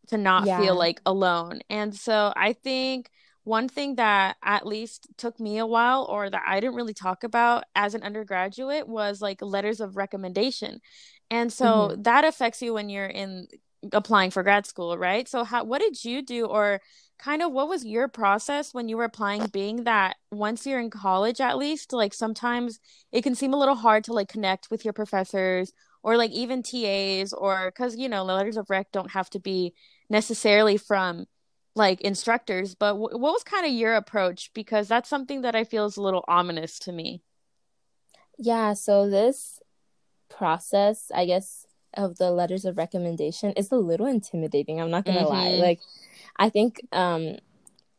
[0.09, 0.61] to not yeah.
[0.61, 1.61] feel like alone.
[1.71, 3.11] And so I think
[3.45, 7.25] one thing that at least took me a while or that I didn't really talk
[7.25, 10.81] about as an undergraduate was like letters of recommendation.
[11.31, 12.03] And so mm-hmm.
[12.03, 13.47] that affects you when you're in
[13.93, 15.29] applying for grad school, right?
[15.29, 16.81] So how what did you do or
[17.21, 20.91] kind of what was your process when you were applying being that once you're in
[20.91, 22.81] college at least like sometimes
[23.13, 26.63] it can seem a little hard to like connect with your professors or like even
[26.63, 29.75] TAs or cuz you know letters of rec don't have to be
[30.09, 31.27] necessarily from
[31.75, 35.65] like instructors but w- what was kind of your approach because that's something that I
[35.65, 37.23] feel is a little ominous to me.
[38.39, 39.61] Yeah, so this
[40.29, 44.81] process, I guess of the letters of recommendation is a little intimidating.
[44.81, 45.29] I'm not gonna mm-hmm.
[45.29, 45.51] lie.
[45.51, 45.81] Like,
[46.37, 47.37] I think um,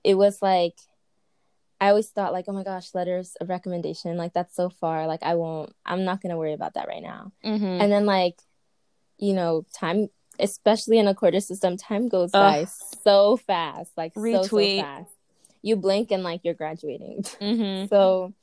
[0.03, 0.75] it was like
[1.81, 5.07] I always thought like, oh my gosh, letters of recommendation, like that's so far.
[5.07, 5.73] Like I won't.
[5.83, 7.31] I'm not gonna worry about that right now.
[7.43, 7.65] Mm-hmm.
[7.65, 8.39] And then like,
[9.17, 12.39] you know, time, especially in a quarter system, time goes Ugh.
[12.39, 12.67] by
[13.03, 13.91] so fast.
[13.97, 14.43] Like Retweet.
[14.43, 15.11] so so fast.
[15.63, 17.23] You blink and like you're graduating.
[17.41, 17.87] Mm-hmm.
[17.87, 18.33] so,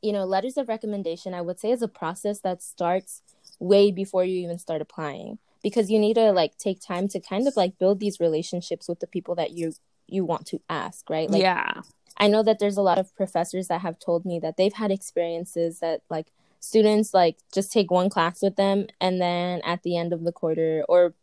[0.00, 3.20] you know, letters of recommendation, I would say, is a process that starts
[3.58, 5.38] way before you even start applying.
[5.62, 9.00] Because you need to like take time to kind of like build these relationships with
[9.00, 9.72] the people that you
[10.06, 11.30] you want to ask right?
[11.30, 11.82] Like yeah.
[12.16, 14.90] I know that there's a lot of professors that have told me that they've had
[14.90, 19.96] experiences that like students like just take one class with them and then at the
[19.96, 21.14] end of the quarter or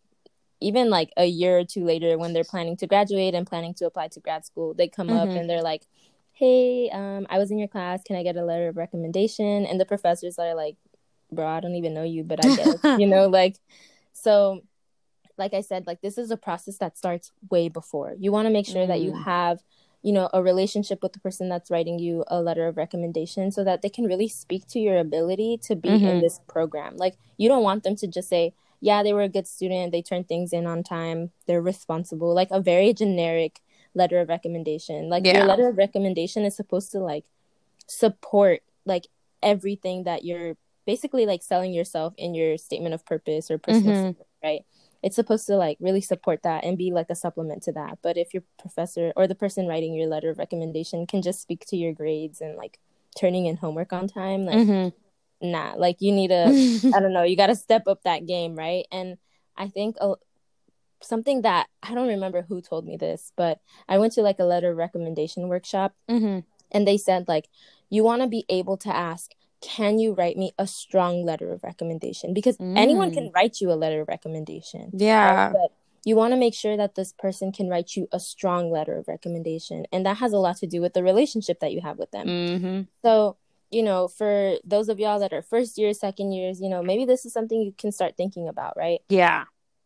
[0.62, 3.86] even like a year or two later when they're planning to graduate and planning to
[3.86, 5.18] apply to grad school they come mm-hmm.
[5.18, 5.82] up and they're like
[6.36, 8.04] hey um, i was in your class.
[8.04, 9.66] Can i get a letter of recommendation?
[9.66, 10.76] And the professors are like
[11.36, 13.58] bro, I don't even know you, but I guess, you know, like,
[14.14, 14.62] so,
[15.38, 18.16] like I said, like, this is a process that starts way before.
[18.18, 18.92] You want to make sure mm-hmm.
[18.92, 19.24] that you mm.
[19.24, 19.62] have,
[20.02, 23.64] you know, a relationship with the person that's writing you a letter of recommendation so
[23.64, 26.06] that they can really speak to your ability to be mm-hmm.
[26.06, 26.96] in this program.
[26.98, 30.02] Like, you don't want them to just say, yeah, they were a good student, they
[30.02, 33.62] turned things in on time, they're responsible, like a very generic
[33.94, 35.10] letter of recommendation.
[35.10, 35.38] Like, yeah.
[35.40, 37.26] your letter of recommendation is supposed to, like,
[37.88, 39.08] support, like,
[39.42, 44.22] everything that you're basically like selling yourself in your statement of purpose or personal mm-hmm.
[44.44, 44.62] right
[45.06, 48.18] it's supposed to like really support that and be like a supplement to that but
[48.18, 51.78] if your professor or the person writing your letter of recommendation can just speak to
[51.78, 52.80] your grades and like
[53.18, 55.52] turning in homework on time like mm-hmm.
[55.52, 58.56] nah like you need to i don't know you got to step up that game
[58.56, 59.18] right and
[59.58, 60.16] i think uh,
[61.02, 64.44] something that i don't remember who told me this but i went to like a
[64.44, 66.40] letter recommendation workshop mm-hmm.
[66.72, 67.48] and they said like
[67.90, 69.32] you want to be able to ask
[69.66, 72.34] can you write me a strong letter of recommendation?
[72.34, 72.78] Because mm.
[72.78, 73.34] anyone can mm.
[73.34, 74.92] write you a letter of recommendation.
[74.94, 75.46] Yeah.
[75.46, 75.54] Right?
[75.54, 75.72] But
[76.06, 79.08] you want to make sure that this person can write you a strong letter of
[79.08, 79.86] recommendation.
[79.92, 82.28] And that has a lot to do with the relationship that you have with them.
[82.28, 82.82] Mm-hmm.
[83.04, 83.38] So,
[83.72, 87.06] you know, for those of y'all that are first years, second years, you know, maybe
[87.06, 89.00] this is something you can start thinking about, right?
[89.10, 89.46] Yeah.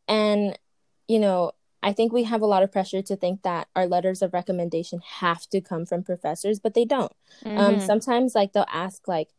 [0.10, 0.60] And,
[1.08, 4.22] you know, I think we have a lot of pressure to think that our letters
[4.22, 7.14] of recommendation have to come from professors, but they don't.
[7.46, 7.60] Um, mm-hmm.
[7.60, 9.30] Um, sometimes, like, they'll ask, like,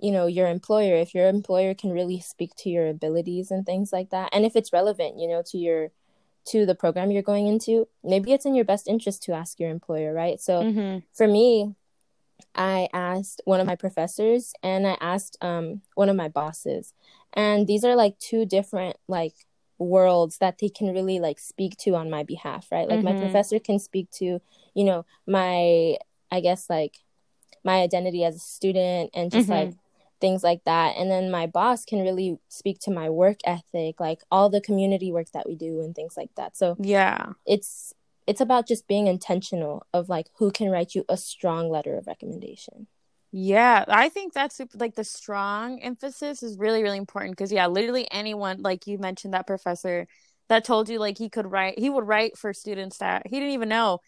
[0.00, 3.92] you know your employer if your employer can really speak to your abilities and things
[3.92, 5.90] like that and if it's relevant you know to your
[6.44, 9.70] to the program you're going into maybe it's in your best interest to ask your
[9.70, 10.98] employer right so mm-hmm.
[11.12, 11.74] for me
[12.54, 16.92] i asked one of my professors and i asked um, one of my bosses
[17.32, 19.34] and these are like two different like
[19.78, 23.14] worlds that they can really like speak to on my behalf right like mm-hmm.
[23.14, 24.40] my professor can speak to
[24.74, 25.96] you know my
[26.30, 26.98] i guess like
[27.64, 29.68] my identity as a student and just mm-hmm.
[29.68, 29.76] like
[30.20, 30.96] things like that.
[30.96, 35.12] And then my boss can really speak to my work ethic, like all the community
[35.12, 36.56] work that we do and things like that.
[36.56, 37.92] So yeah, it's
[38.26, 42.06] it's about just being intentional of like who can write you a strong letter of
[42.06, 42.88] recommendation.
[43.32, 48.10] Yeah, I think that's like the strong emphasis is really really important because yeah, literally
[48.10, 50.06] anyone like you mentioned that professor
[50.48, 53.54] that told you like he could write he would write for students that he didn't
[53.54, 53.98] even know,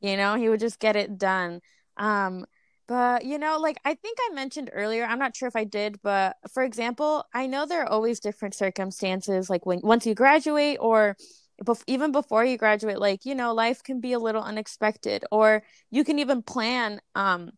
[0.00, 1.60] you know, he would just get it done.
[1.96, 2.46] Um
[2.88, 6.00] but, you know, like I think I mentioned earlier, I'm not sure if I did,
[6.02, 10.78] but for example, I know there are always different circumstances like when once you graduate
[10.80, 11.16] or
[11.64, 15.62] bef- even before you graduate, like, you know, life can be a little unexpected or
[15.90, 17.50] you can even plan um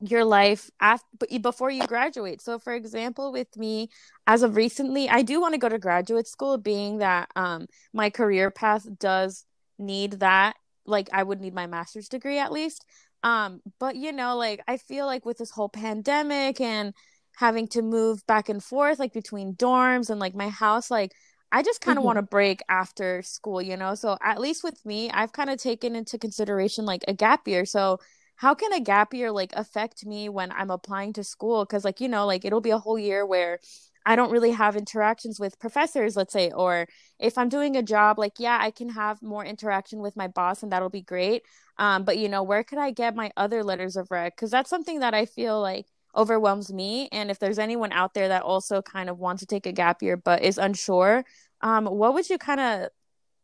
[0.00, 1.06] your life after
[1.40, 2.40] before you graduate.
[2.42, 3.88] So for example, with me
[4.26, 8.10] as of recently, I do want to go to graduate school being that um my
[8.10, 9.44] career path does
[9.78, 10.54] need that
[10.86, 12.84] like I would need my master's degree at least.
[13.22, 16.94] Um, but you know, like I feel like with this whole pandemic and
[17.36, 21.12] having to move back and forth like between dorms and like my house, like
[21.50, 22.06] I just kind of mm-hmm.
[22.06, 23.94] want to break after school, you know?
[23.94, 27.64] So at least with me, I've kind of taken into consideration like a gap year.
[27.64, 27.98] So
[28.36, 31.64] how can a gap year like affect me when I'm applying to school?
[31.64, 33.60] Because like you know, like it'll be a whole year where
[34.04, 36.86] I don't really have interactions with professors, let's say, or
[37.18, 40.62] if I'm doing a job, like, yeah, I can have more interaction with my boss
[40.62, 41.42] and that'll be great.
[41.78, 44.36] Um, but, you know, where could I get my other letters of rec?
[44.36, 45.86] Because that's something that I feel like
[46.16, 47.08] overwhelms me.
[47.12, 50.02] And if there's anyone out there that also kind of wants to take a gap
[50.02, 51.24] year but is unsure,
[51.60, 52.88] um, what would you kind of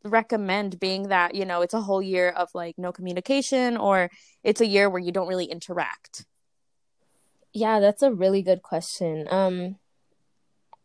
[0.03, 4.09] recommend being that, you know, it's a whole year of like no communication or
[4.43, 6.25] it's a year where you don't really interact?
[7.53, 9.27] Yeah, that's a really good question.
[9.29, 9.77] Um,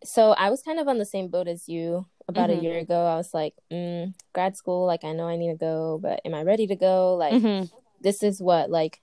[0.04, 2.60] so I was kind of on the same boat as you about mm-hmm.
[2.60, 3.06] a year ago.
[3.06, 6.34] I was like, mm, grad school, like I know I need to go, but am
[6.34, 7.16] I ready to go?
[7.16, 7.74] Like mm-hmm.
[8.00, 9.00] this is what like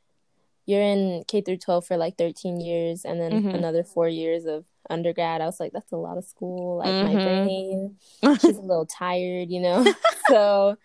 [0.65, 3.49] you're in K through 12 for like 13 years and then mm-hmm.
[3.49, 5.41] another 4 years of undergrad.
[5.41, 6.77] I was like that's a lot of school.
[6.77, 7.45] Like my mm-hmm.
[7.45, 7.97] brain
[8.39, 9.85] she's a little tired, you know.
[10.27, 10.77] so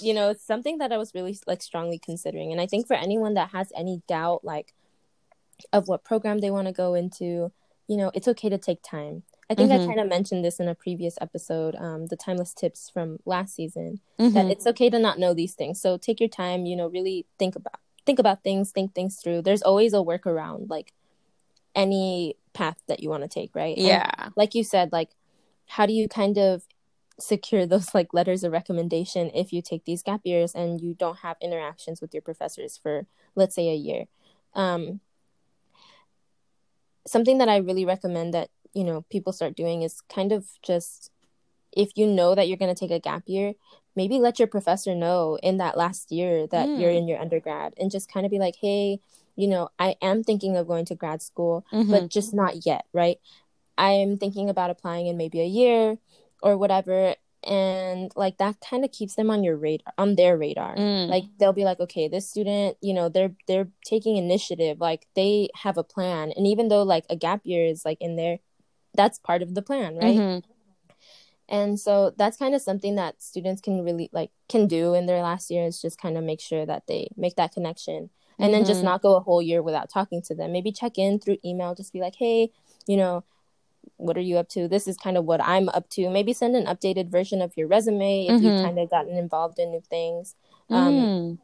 [0.00, 2.50] you know, it's something that I was really like strongly considering.
[2.50, 4.72] And I think for anyone that has any doubt like
[5.72, 7.52] of what program they want to go into,
[7.86, 9.22] you know, it's okay to take time.
[9.50, 9.82] I think mm-hmm.
[9.82, 13.54] I kind of mentioned this in a previous episode, um, the timeless tips from last
[13.54, 14.34] season, mm-hmm.
[14.34, 15.80] that it's okay to not know these things.
[15.80, 19.42] So take your time, you know, really think about think about things, think things through.
[19.42, 20.92] There's always a workaround, like
[21.74, 23.76] any path that you want to take, right?
[23.76, 24.10] Yeah.
[24.18, 25.10] And like you said, like
[25.66, 26.64] how do you kind of
[27.18, 31.18] secure those like letters of recommendation if you take these gap years and you don't
[31.18, 34.06] have interactions with your professors for let's say a year?
[34.54, 35.00] Um,
[37.06, 41.10] something that I really recommend that you know people start doing is kind of just
[41.72, 43.54] if you know that you're going to take a gap year
[43.96, 46.80] maybe let your professor know in that last year that mm.
[46.80, 49.00] you're in your undergrad and just kind of be like hey
[49.36, 51.90] you know i am thinking of going to grad school mm-hmm.
[51.90, 53.18] but just not yet right
[53.78, 55.96] i am thinking about applying in maybe a year
[56.42, 57.14] or whatever
[57.46, 61.08] and like that kind of keeps them on your radar on their radar mm.
[61.08, 65.48] like they'll be like okay this student you know they're they're taking initiative like they
[65.54, 68.38] have a plan and even though like a gap year is like in there
[68.94, 70.50] that's part of the plan right mm-hmm.
[71.48, 75.22] and so that's kind of something that students can really like can do in their
[75.22, 78.52] last year is just kind of make sure that they make that connection and mm-hmm.
[78.52, 78.86] then just mm-hmm.
[78.86, 81.92] not go a whole year without talking to them maybe check in through email just
[81.92, 82.50] be like hey
[82.86, 83.24] you know
[83.96, 86.56] what are you up to this is kind of what i'm up to maybe send
[86.56, 88.44] an updated version of your resume if mm-hmm.
[88.44, 90.34] you've kind of gotten involved in new things
[90.70, 91.38] um, mm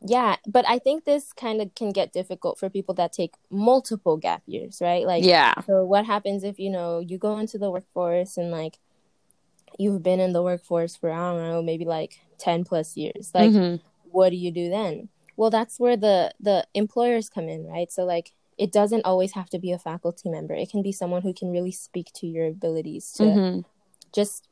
[0.00, 4.16] yeah but i think this kind of can get difficult for people that take multiple
[4.16, 7.70] gap years right like yeah so what happens if you know you go into the
[7.70, 8.78] workforce and like
[9.78, 13.50] you've been in the workforce for i don't know maybe like 10 plus years like
[13.50, 13.76] mm-hmm.
[14.10, 18.04] what do you do then well that's where the the employers come in right so
[18.04, 21.32] like it doesn't always have to be a faculty member it can be someone who
[21.32, 23.60] can really speak to your abilities to mm-hmm.
[24.12, 24.48] just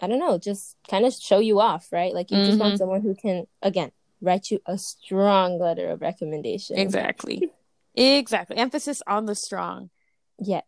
[0.00, 2.46] i don't know just kind of show you off right like you mm-hmm.
[2.46, 2.78] just want mm-hmm.
[2.78, 3.90] someone who can again
[4.24, 6.78] write you a strong letter of recommendation.
[6.78, 7.50] Exactly.
[7.94, 8.56] exactly.
[8.56, 9.90] Emphasis on the strong.
[10.38, 10.64] Yes.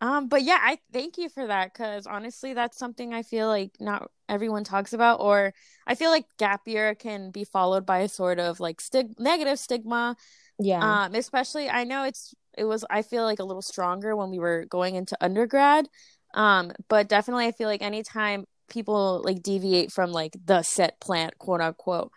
[0.00, 3.70] Um, but yeah, I thank you for that because honestly, that's something I feel like
[3.80, 5.54] not everyone talks about, or
[5.86, 9.58] I feel like gap year can be followed by a sort of like stig- negative
[9.58, 10.16] stigma.
[10.58, 11.04] Yeah.
[11.06, 14.38] Um, especially I know it's it was I feel like a little stronger when we
[14.38, 15.88] were going into undergrad.
[16.34, 21.30] Um, but definitely I feel like anytime people like deviate from like the set plan,
[21.38, 22.10] quote unquote,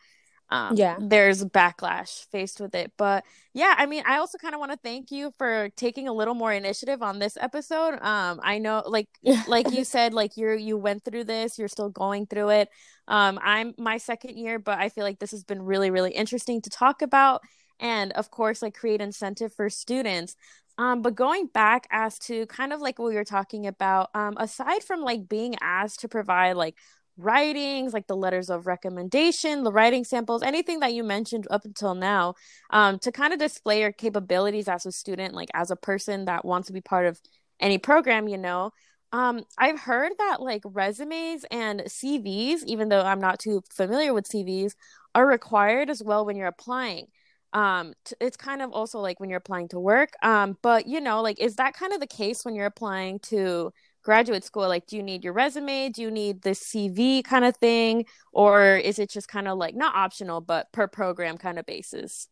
[0.49, 0.97] um, yeah.
[0.99, 2.91] there's backlash faced with it.
[2.97, 3.23] But
[3.57, 6.35] yeah i mean i also kind of want to thank you for taking a little
[6.35, 7.97] more initiative on this episode.
[8.01, 9.09] Um i know like
[9.47, 12.69] like you said like you're you went through this you're still going through it.
[13.07, 16.61] Um i'm my second year but i feel like this has been really really interesting
[16.61, 17.41] to talk about
[17.79, 20.35] and of course like create incentive for students.
[20.79, 24.35] Um, but going back as to kind of like what we were talking about, um,
[24.37, 26.75] aside from like being asked to provide like
[27.17, 31.95] writings, like the letters of recommendation, the writing samples, anything that you mentioned up until
[31.95, 32.35] now,
[32.69, 36.45] um, to kind of display your capabilities as a student, like as a person that
[36.45, 37.19] wants to be part of
[37.59, 38.71] any program, you know.
[39.11, 44.27] Um, I've heard that like resumes and CVs, even though I'm not too familiar with
[44.29, 44.73] CVs,
[45.15, 47.07] are required as well when you're applying.
[47.53, 50.11] Um, t- it's kind of also like when you're applying to work.
[50.21, 53.71] Um, but you know, like, is that kind of the case when you're applying to
[54.07, 55.89] graduate school like do you need your resume?
[55.89, 58.05] Do you need the cv kind of thing?
[58.31, 62.29] Or is it just kind of like not optional but per program kind of basis?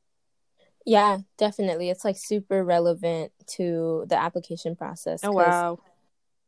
[0.86, 1.90] Yeah definitely.
[1.90, 5.80] It's like super relevant to the application process oh wow.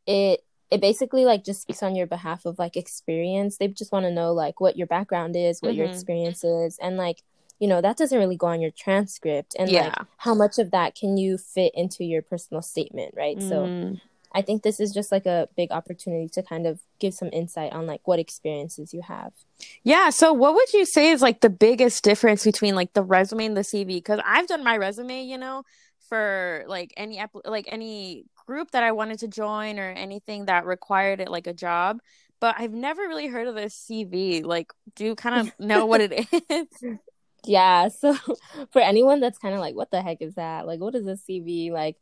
[0.05, 3.57] it it basically like just speaks on your behalf of like experience.
[3.57, 5.79] They just want to know like what your background is what mm-hmm.
[5.79, 7.21] your experience is and like
[7.59, 9.87] you know that doesn't really go on your transcript and yeah.
[9.87, 13.39] like how much of that can you fit into your personal statement right?
[13.39, 13.49] Mm.
[13.49, 13.97] so
[14.37, 17.73] I think this is just like a big opportunity to kind of give some insight
[17.73, 19.33] on like what experiences you have.
[19.81, 20.11] Yeah.
[20.11, 23.57] So, what would you say is like the biggest difference between like the resume and
[23.57, 23.87] the CV?
[23.95, 25.63] Because I've done my resume, you know,
[26.07, 31.19] for like any like any group that I wanted to join or anything that required
[31.19, 31.97] it like a job,
[32.39, 34.45] but I've never really heard of this CV.
[34.45, 36.97] Like, do you kind of know what it is?
[37.43, 37.87] Yeah.
[37.87, 38.15] So,
[38.71, 40.67] for anyone that's kind of like, what the heck is that?
[40.67, 41.71] Like, what is a CV?
[41.71, 41.97] Like,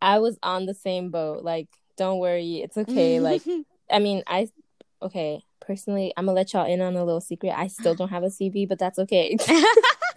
[0.00, 1.44] I was on the same boat.
[1.44, 3.20] Like, don't worry, it's okay.
[3.20, 3.42] like,
[3.90, 4.48] I mean, I
[5.02, 5.44] okay.
[5.60, 7.52] Personally, I'm gonna let y'all in on a little secret.
[7.56, 9.36] I still don't have a CV, but that's okay.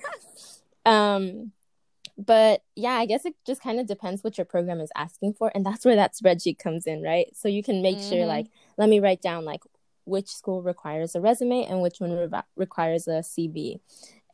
[0.85, 1.51] um,
[2.17, 5.51] but yeah, I guess it just kind of depends what your program is asking for,
[5.53, 7.27] and that's where that spreadsheet comes in, right?
[7.35, 8.09] So you can make mm-hmm.
[8.09, 9.61] sure, like, let me write down like
[10.05, 13.79] which school requires a resume and which one re- requires a CV.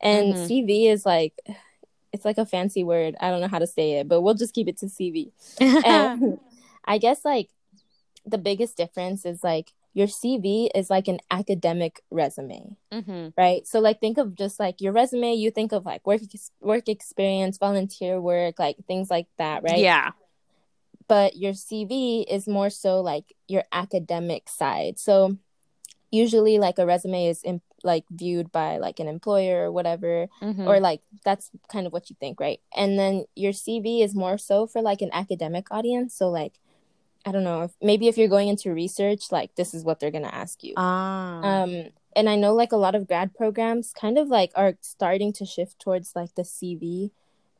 [0.00, 0.44] And mm-hmm.
[0.44, 1.34] CV is like
[2.12, 3.16] it's like a fancy word.
[3.20, 5.32] I don't know how to say it, but we'll just keep it to CV.
[5.60, 6.38] and
[6.84, 7.50] I guess like
[8.26, 13.28] the biggest difference is like your CV is like an academic resume, mm-hmm.
[13.36, 13.66] right?
[13.66, 15.34] So like think of just like your resume.
[15.34, 16.20] You think of like work
[16.60, 19.78] work experience, volunteer work, like things like that, right?
[19.78, 20.12] Yeah.
[21.08, 24.98] But your CV is more so like your academic side.
[24.98, 25.38] So
[26.10, 30.66] usually like a resume is in, like viewed by like an employer or whatever mm-hmm.
[30.66, 34.38] or like that's kind of what you think right and then your cv is more
[34.38, 36.54] so for like an academic audience so like
[37.24, 40.10] i don't know if, maybe if you're going into research like this is what they're
[40.10, 41.40] going to ask you ah.
[41.42, 41.84] um
[42.16, 45.44] and i know like a lot of grad programs kind of like are starting to
[45.44, 47.10] shift towards like the cv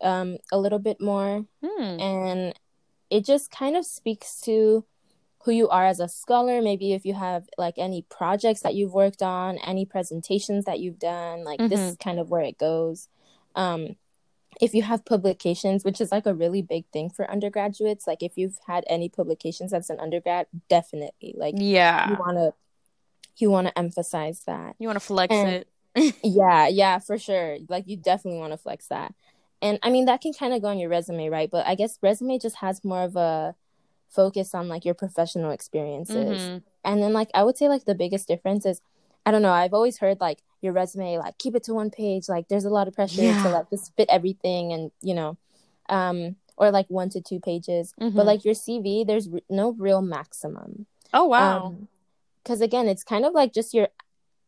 [0.00, 2.00] um a little bit more hmm.
[2.00, 2.54] and
[3.10, 4.84] it just kind of speaks to
[5.44, 6.60] who you are as a scholar.
[6.60, 10.98] Maybe if you have like any projects that you've worked on any presentations that you've
[10.98, 11.68] done like mm-hmm.
[11.68, 13.08] this is kind of where it goes.
[13.54, 13.96] Um
[14.60, 18.32] if you have publications which is like a really big thing for undergraduates like if
[18.36, 22.10] you've had any publications as an undergrad definitely like yeah.
[22.10, 22.52] you want to
[23.36, 24.74] you want to emphasize that.
[24.80, 25.68] You want to flex and, it.
[26.24, 27.58] Yeah yeah for sure.
[27.68, 29.14] Like you definitely want to flex that.
[29.60, 31.50] And i mean that can kind of go on your resume right?
[31.50, 33.54] But i guess resume just has more of a
[34.08, 36.40] focus on like your professional experiences.
[36.40, 36.58] Mm-hmm.
[36.84, 38.80] And then like I would say like the biggest difference is
[39.26, 42.28] I don't know, I've always heard like your resume like keep it to one page,
[42.28, 43.42] like there's a lot of pressure yeah.
[43.42, 45.36] to like just fit everything and you know
[45.88, 47.94] um or like one to two pages.
[48.00, 48.16] Mm-hmm.
[48.16, 50.86] But like your CV there's r- no real maximum.
[51.12, 51.66] Oh wow.
[51.66, 51.88] Um,
[52.44, 53.88] cuz again, it's kind of like just your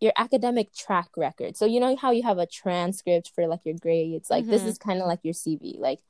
[0.01, 1.57] your academic track record.
[1.57, 4.51] So you know how you have a transcript for like your grades, like mm-hmm.
[4.51, 5.79] this is kind of like your CV.
[5.79, 6.01] Like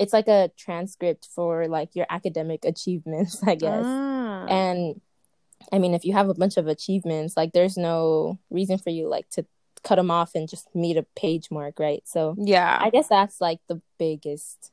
[0.00, 3.84] it's like a transcript for like your academic achievements, I guess.
[3.84, 4.46] Ah.
[4.46, 5.00] And
[5.70, 9.08] I mean, if you have a bunch of achievements, like there's no reason for you
[9.08, 9.44] like to
[9.84, 12.02] cut them off and just meet a page mark, right?
[12.06, 14.72] So yeah, I guess that's like the biggest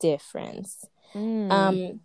[0.00, 0.84] difference.
[1.14, 1.50] Mm.
[1.50, 2.00] Um,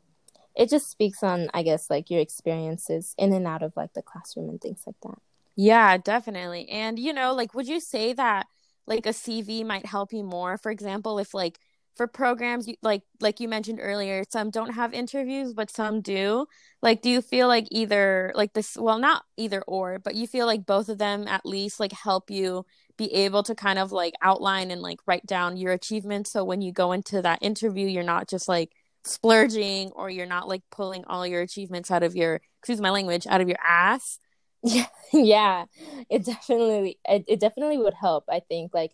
[0.56, 4.02] it just speaks on, I guess, like your experiences in and out of like the
[4.02, 5.20] classroom and things like that.
[5.56, 6.70] Yeah, definitely.
[6.70, 8.48] And you know, like, would you say that
[8.88, 10.58] like a CV might help you more?
[10.58, 11.60] For example, if like
[11.96, 16.46] for programs like like you mentioned earlier some don't have interviews but some do.
[16.82, 20.46] Like do you feel like either like this well not either or but you feel
[20.46, 22.66] like both of them at least like help you
[22.98, 26.32] be able to kind of like outline and like write down your achievements?
[26.32, 28.72] So when you go into that interview you're not just like
[29.06, 33.28] splurging or you're not like pulling all your achievements out of your excuse my language
[33.28, 34.20] out of your ass?
[34.66, 35.66] Yeah yeah.
[36.10, 38.74] It definitely it, it definitely would help i think.
[38.74, 38.94] Like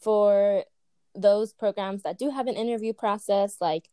[0.00, 0.64] for
[1.14, 3.88] those programs that do have an interview process like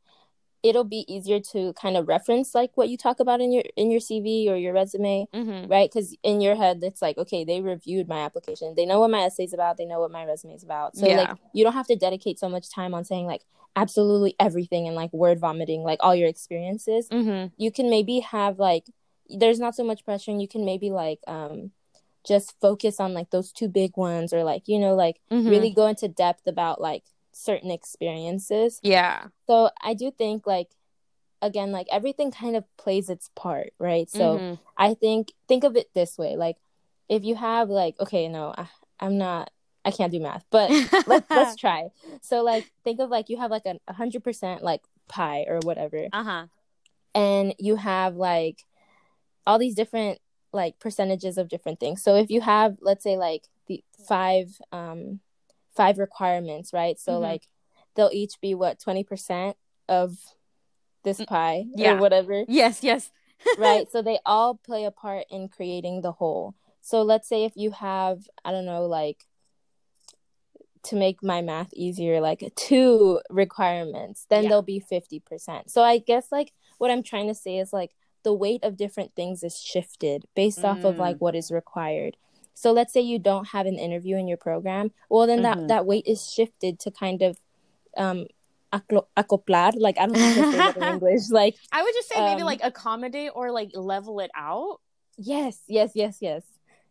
[0.64, 3.92] it'll be easier to kind of reference like what you talk about in your in
[3.92, 5.72] your CV or your resume, mm-hmm.
[5.72, 5.90] right?
[5.92, 9.24] Because in your head, it's like, okay, they reviewed my application, they know what my
[9.24, 10.98] essay's about, they know what my resume is about.
[10.98, 11.18] So yeah.
[11.18, 13.44] like, you don't have to dedicate so much time on saying like
[13.76, 17.08] absolutely everything and like word vomiting like all your experiences.
[17.10, 17.54] Mm-hmm.
[17.58, 18.86] You can maybe have like,
[19.30, 21.72] there's not so much pressure, and you can maybe like um
[22.28, 25.48] just focus on like those two big ones or like you know like mm-hmm.
[25.48, 28.80] really go into depth about like certain experiences.
[28.84, 29.28] Yeah.
[29.48, 30.70] So i do think like
[31.42, 34.10] again like everything kind of plays its part right?
[34.10, 34.54] So mm-hmm.
[34.78, 36.58] i think think of it this way like
[37.10, 38.68] if you have like okay no I,
[39.00, 39.50] i'm not
[39.86, 40.70] i can't do math but
[41.08, 41.90] let's let's try.
[42.22, 46.08] So like think of like you have like a hundred percent like pie or whatever.
[46.12, 46.48] Uh-huh.
[47.16, 48.64] And you have like
[49.46, 50.20] all these different
[50.54, 52.02] like percentages of different things.
[52.04, 55.20] So if you have, let's say, like the five um
[55.76, 57.00] five requirements, right?
[57.00, 57.24] So mm-hmm.
[57.24, 57.48] like
[57.96, 60.18] they'll each be what twenty percent of
[61.04, 61.94] this mm, pie yeah.
[61.94, 62.44] or whatever.
[62.48, 63.12] Yes, yes.
[63.58, 63.90] right.
[63.92, 66.56] So they all play a part in creating the whole.
[66.82, 69.26] So let's say if you have, I don't know, like
[70.84, 74.50] to make my math easier, like two requirements, then yeah.
[74.50, 75.70] there'll be 50%.
[75.70, 77.92] So I guess like what I'm trying to say is like
[78.28, 80.66] the weight of different things is shifted based mm.
[80.66, 81.22] off of like mm.
[81.22, 82.18] what is required.
[82.54, 85.62] So let's say you don't have an interview in your program, well then mm-hmm.
[85.62, 87.40] that that weight is shifted to kind of
[87.96, 88.26] um
[88.74, 92.60] acoplar like i don't know in english like i would just say um, maybe like
[92.62, 94.82] accommodate or like level it out
[95.18, 96.44] yes yes yes yes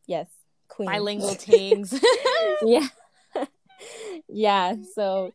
[0.07, 0.27] yes
[0.69, 1.93] queen bilingual things
[2.63, 2.89] yeah
[4.29, 5.35] yeah so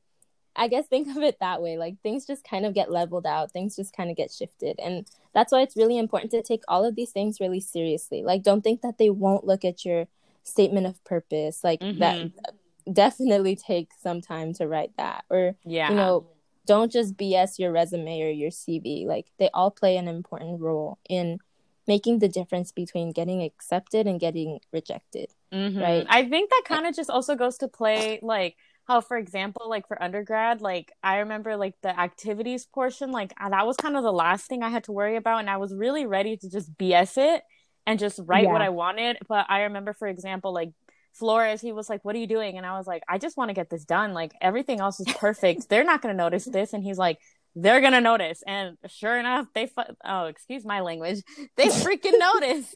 [0.56, 3.52] i guess think of it that way like things just kind of get leveled out
[3.52, 6.86] things just kind of get shifted and that's why it's really important to take all
[6.86, 10.08] of these things really seriously like don't think that they won't look at your
[10.44, 12.00] statement of purpose like mm-hmm.
[12.00, 12.32] that
[12.92, 16.28] definitely take some time to write that or yeah you know
[16.66, 20.98] don't just bs your resume or your cv like they all play an important role
[21.10, 21.40] in
[21.88, 25.80] making the difference between getting accepted and getting rejected mm-hmm.
[25.80, 28.56] right i think that kind of just also goes to play like
[28.92, 33.50] how for example like for undergrad like i remember like the activities portion like uh,
[33.50, 35.74] that was kind of the last thing i had to worry about and i was
[35.74, 37.42] really ready to just bs it
[37.88, 38.52] and just write yeah.
[38.52, 40.72] what i wanted but i remember for example like
[41.14, 42.58] Flores, he was like, What are you doing?
[42.58, 44.14] And I was like, I just want to get this done.
[44.14, 45.68] Like, everything else is perfect.
[45.68, 46.72] They're not going to notice this.
[46.72, 47.20] And he's like,
[47.56, 48.44] They're to notice.
[48.48, 51.22] And sure enough, they, fu- oh, excuse my language,
[51.58, 52.76] they freaking noticed.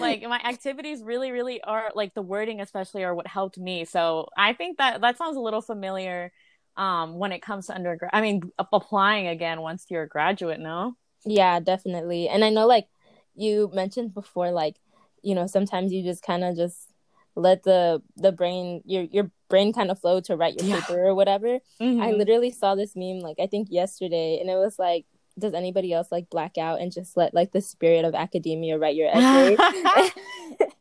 [0.00, 3.84] Like, my activities really, really are, like, the wording, especially, are what helped me.
[3.84, 6.32] So I think that that sounds a little familiar
[6.76, 8.40] um when it comes to undergrad i mean
[8.72, 10.94] applying again once you're a graduate no
[11.26, 12.86] yeah definitely and i know like
[13.34, 14.76] you mentioned before like
[15.22, 16.91] you know sometimes you just kind of just
[17.34, 20.80] let the the brain your your brain kind of flow to write your yeah.
[20.80, 21.58] paper or whatever.
[21.80, 22.02] Mm-hmm.
[22.02, 25.06] I literally saw this meme like I think yesterday and it was like
[25.38, 28.96] does anybody else like black out and just let like the spirit of academia write
[28.96, 29.56] your essay?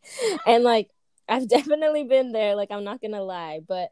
[0.45, 0.89] and like
[1.29, 3.91] I've definitely been there like I'm not to lie, but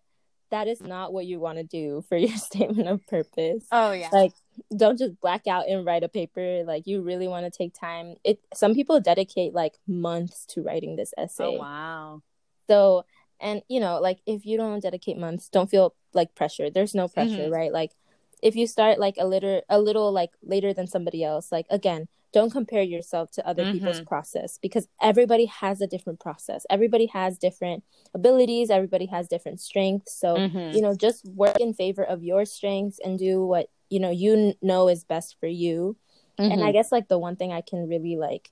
[0.52, 3.66] that is not what you want to do for your statement of purpose.
[3.72, 4.10] Oh yeah.
[4.12, 4.34] Like
[4.76, 6.64] don't just black out and write a paper.
[6.66, 8.16] Like you really want to take time.
[8.24, 11.46] It some people dedicate like months to writing this essay.
[11.46, 12.22] Oh wow.
[12.70, 13.06] So,
[13.40, 16.70] and you know, like if you don't dedicate months, don't feel like pressure.
[16.70, 17.54] There's no pressure, mm-hmm.
[17.54, 17.74] right?
[17.74, 17.92] Like
[18.42, 22.08] if you start like a little a little like later than somebody else, like again,
[22.32, 23.74] don't compare yourself to other mm-hmm.
[23.74, 26.66] people's process because everybody has a different process.
[26.70, 30.14] Everybody has different abilities, everybody has different strengths.
[30.20, 30.76] So, mm-hmm.
[30.76, 34.54] you know, just work in favor of your strengths and do what, you know, you
[34.62, 35.98] know is best for you.
[36.38, 36.72] And I mm-hmm.
[36.72, 38.50] guess like the one thing I can really like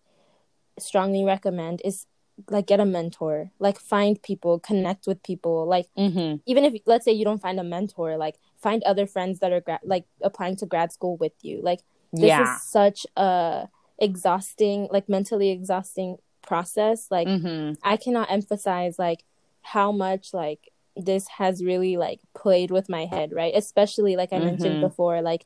[0.78, 2.06] strongly recommend is
[2.50, 6.38] like get a mentor like find people connect with people like mm-hmm.
[6.46, 9.62] even if let's say you don't find a mentor like find other friends that are
[9.62, 11.82] gra- like applying to grad school with you like
[12.14, 12.56] this yeah.
[12.56, 13.68] is such a
[14.00, 17.74] exhausting like mentally exhausting process like mm-hmm.
[17.84, 19.24] i cannot emphasize like
[19.62, 24.38] how much like this has really like played with my head right especially like i
[24.38, 24.46] mm-hmm.
[24.46, 25.46] mentioned before like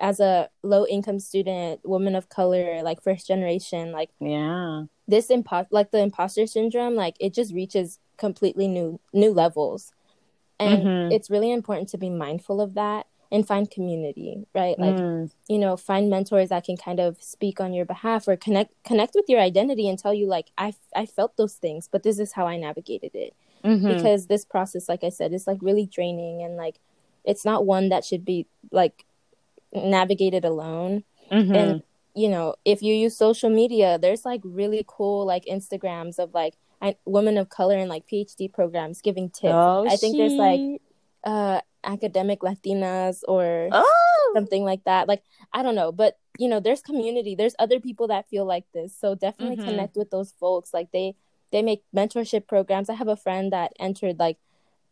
[0.00, 5.66] as a low income student woman of color like first generation like yeah this impo-
[5.70, 9.92] like the imposter syndrome like it just reaches completely new new levels
[10.58, 11.12] and mm-hmm.
[11.12, 15.30] it's really important to be mindful of that and find community right like mm.
[15.48, 19.14] you know find mentors that can kind of speak on your behalf or connect connect
[19.14, 22.32] with your identity and tell you like i i felt those things but this is
[22.32, 23.34] how i navigated it
[23.64, 23.86] mm-hmm.
[23.94, 26.80] because this process like i said is like really draining and like
[27.24, 29.04] it's not one that should be like
[29.72, 31.54] navigated alone mm-hmm.
[31.54, 31.82] and
[32.14, 36.54] you know, if you use social media, there's like really cool like Instagrams of like
[36.82, 39.52] I, women of color and like PhD programs giving tips.
[39.54, 40.82] Oh, I think there's like
[41.24, 44.32] uh academic Latinas or oh.
[44.34, 45.08] something like that.
[45.08, 47.34] Like I don't know, but you know, there's community.
[47.34, 48.96] There's other people that feel like this.
[48.98, 49.68] So definitely mm-hmm.
[49.68, 50.74] connect with those folks.
[50.74, 51.14] Like they
[51.52, 52.88] they make mentorship programs.
[52.88, 54.38] I have a friend that entered like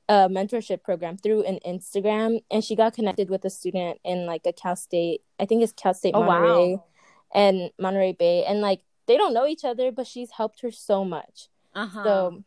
[0.08, 4.42] a mentorship program through an Instagram and she got connected with a student in like
[4.46, 6.74] a Cal State, I think it's Cal State oh, Monterey.
[6.74, 6.84] Wow
[7.32, 11.04] and Monterey Bay, and like they don't know each other, but she's helped her so
[11.04, 11.48] much.
[11.74, 12.04] Uh-huh.
[12.04, 12.44] So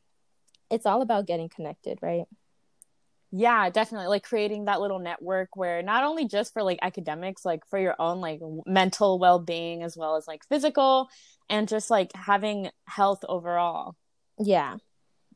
[0.70, 2.26] it's all about getting connected, right?
[3.32, 4.07] Yeah, definitely.
[4.07, 7.95] Like creating that little network where not only just for like academics, like for your
[7.97, 11.09] own like mental well being as well as like physical
[11.49, 13.95] and just like having health overall.
[14.38, 14.78] Yeah.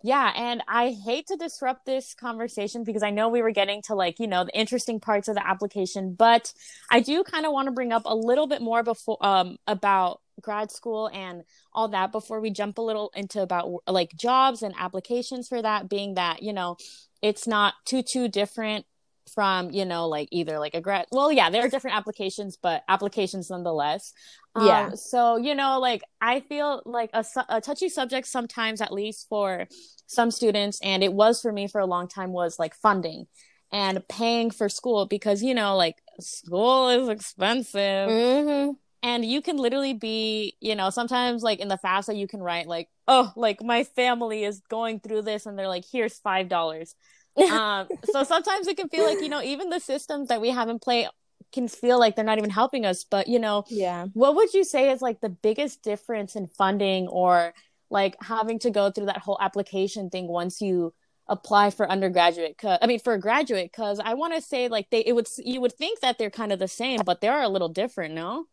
[0.05, 3.95] Yeah, and I hate to disrupt this conversation because I know we were getting to
[3.95, 6.53] like, you know, the interesting parts of the application, but
[6.91, 10.21] I do kind of want to bring up a little bit more before um about
[10.41, 11.41] grad school and
[11.73, 15.89] all that before we jump a little into about like jobs and applications for that
[15.89, 16.77] being that, you know,
[17.23, 18.85] it's not too too different
[19.33, 22.83] from you know like either like a grad well yeah there are different applications but
[22.87, 24.13] applications nonetheless.
[24.55, 24.89] Um, yeah.
[24.95, 29.67] so you know like i feel like a, a touchy subject sometimes at least for
[30.07, 33.25] some students and it was for me for a long time was like funding
[33.71, 38.09] and paying for school because you know like school is expensive.
[38.09, 38.71] Mm-hmm.
[39.03, 42.67] and you can literally be you know sometimes like in the fafsa you can write
[42.67, 46.95] like oh like my family is going through this and they're like here's five dollars
[47.37, 50.69] um so sometimes it can feel like you know even the systems that we have
[50.69, 51.07] in play
[51.51, 54.05] can feel like they're not even helping us but you know yeah.
[54.13, 57.53] what would you say is like the biggest difference in funding or
[57.89, 60.93] like having to go through that whole application thing once you
[61.27, 63.71] apply for undergraduate i mean for a graduate?
[63.71, 66.51] Because i want to say like they it would you would think that they're kind
[66.51, 68.45] of the same but they are a little different no?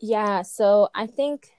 [0.00, 1.50] Yeah so i think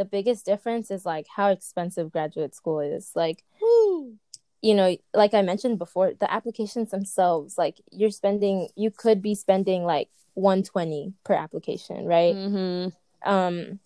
[0.00, 3.12] the biggest difference is like how expensive graduate school is.
[3.14, 4.14] Like Woo.
[4.62, 9.34] You know like i mentioned before the applications themselves like you're spending you could be
[9.34, 12.34] spending like 120 per application right?
[12.34, 13.30] Mm-hmm.
[13.30, 13.80] um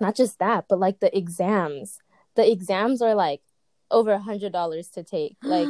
[0.00, 1.98] not just that but like the exams.
[2.34, 3.40] The exams are like
[3.90, 5.36] over a hundred dollars to take.
[5.42, 5.68] Like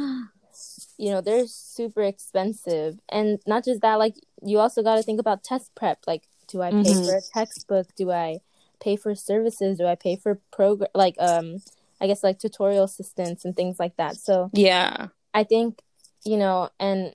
[0.97, 2.99] you know they're super expensive.
[3.09, 5.99] And not just that like you also got to think about test prep.
[6.05, 7.05] Like do i pay mm-hmm.
[7.05, 7.87] for a textbook?
[7.95, 8.39] Do i
[8.79, 9.77] pay for services?
[9.77, 11.61] Do i pay for program like um
[12.01, 15.81] i guess like tutorial assistance and things like that so yeah i think
[16.25, 17.13] you know and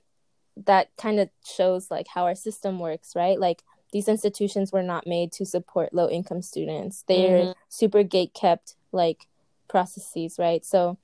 [0.57, 3.61] that kind of shows like how our system works right like
[3.91, 7.51] these institutions were not made to support low income students they're mm-hmm.
[7.69, 9.27] super gate kept like
[9.67, 10.63] processes, right?
[10.65, 10.97] So,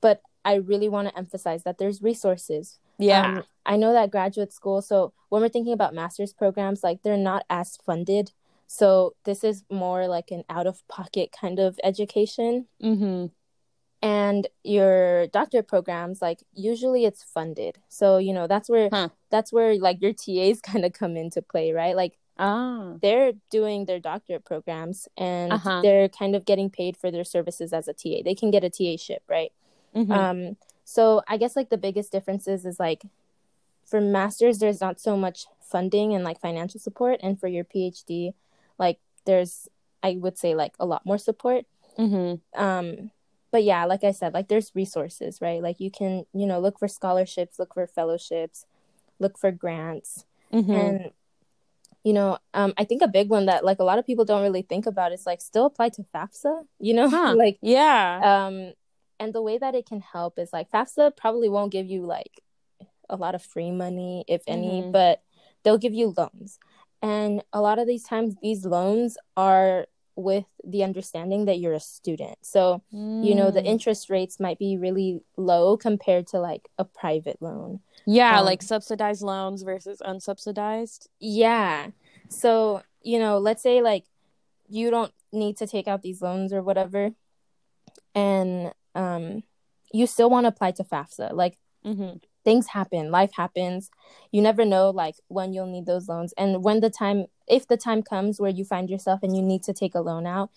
[0.00, 2.78] but I really want to emphasize that there's resources.
[2.98, 3.38] Yeah.
[3.38, 7.16] Um, I know that graduate school, so when we're thinking about master's programs, like they're
[7.16, 8.32] not as funded.
[8.72, 12.68] So this is more like an out of pocket kind of education.
[12.82, 13.26] Mm-hmm.
[14.00, 17.76] And your doctorate programs, like usually it's funded.
[17.90, 19.10] So, you know, that's where huh.
[19.28, 21.94] that's where like your TAs kind of come into play, right?
[21.94, 22.94] Like Ah.
[23.02, 25.82] They're doing their doctorate programs and uh-huh.
[25.82, 28.22] they're kind of getting paid for their services as a TA.
[28.24, 29.52] They can get a TA ship, right?
[29.94, 30.10] Mm-hmm.
[30.10, 33.04] Um, so I guess like the biggest differences is like
[33.84, 38.32] for masters, there's not so much funding and like financial support, and for your PhD,
[38.82, 39.68] like there's
[40.02, 41.64] I would say like a lot more support.
[41.96, 42.60] Mm-hmm.
[42.60, 43.10] Um,
[43.52, 45.62] but yeah, like I said, like there's resources, right?
[45.62, 48.66] Like you can you know look for scholarships, look for fellowships,
[49.20, 50.72] look for grants, mm-hmm.
[50.72, 51.10] and
[52.04, 54.42] you know um i think a big one that like a lot of people don't
[54.42, 57.32] really think about is like still apply to fafsa you know huh.
[57.44, 58.72] like yeah um
[59.20, 62.42] and the way that it can help is like fafsa probably won't give you like
[63.08, 64.90] a lot of free money if any mm-hmm.
[64.90, 65.22] but
[65.62, 66.58] they'll give you loans
[67.02, 71.80] and a lot of these times these loans are with the understanding that you're a
[71.80, 73.24] student so mm.
[73.24, 73.66] you know the mm.
[73.66, 78.62] interest rates might be really low compared to like a private loan yeah, um, like
[78.62, 81.08] subsidized loans versus unsubsidized.
[81.20, 81.88] Yeah.
[82.28, 84.04] So, you know, let's say like
[84.68, 87.10] you don't need to take out these loans or whatever
[88.14, 89.42] and um
[89.92, 91.32] you still want to apply to FAFSA.
[91.32, 92.18] Like mm-hmm.
[92.44, 93.90] Things happen, life happens.
[94.30, 97.76] You never know like when you'll need those loans and when the time if the
[97.76, 100.50] time comes where you find yourself and you need to take a loan out,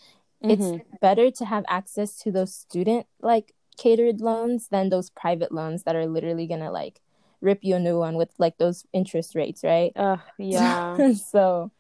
[0.44, 0.52] mm-hmm.
[0.52, 5.84] it's better to have access to those student like catered loans than those private loans
[5.84, 7.02] that are literally going to like
[7.42, 9.92] rip you a new one with like those interest rates, right?
[9.96, 11.14] Uh, yeah.
[11.32, 11.72] so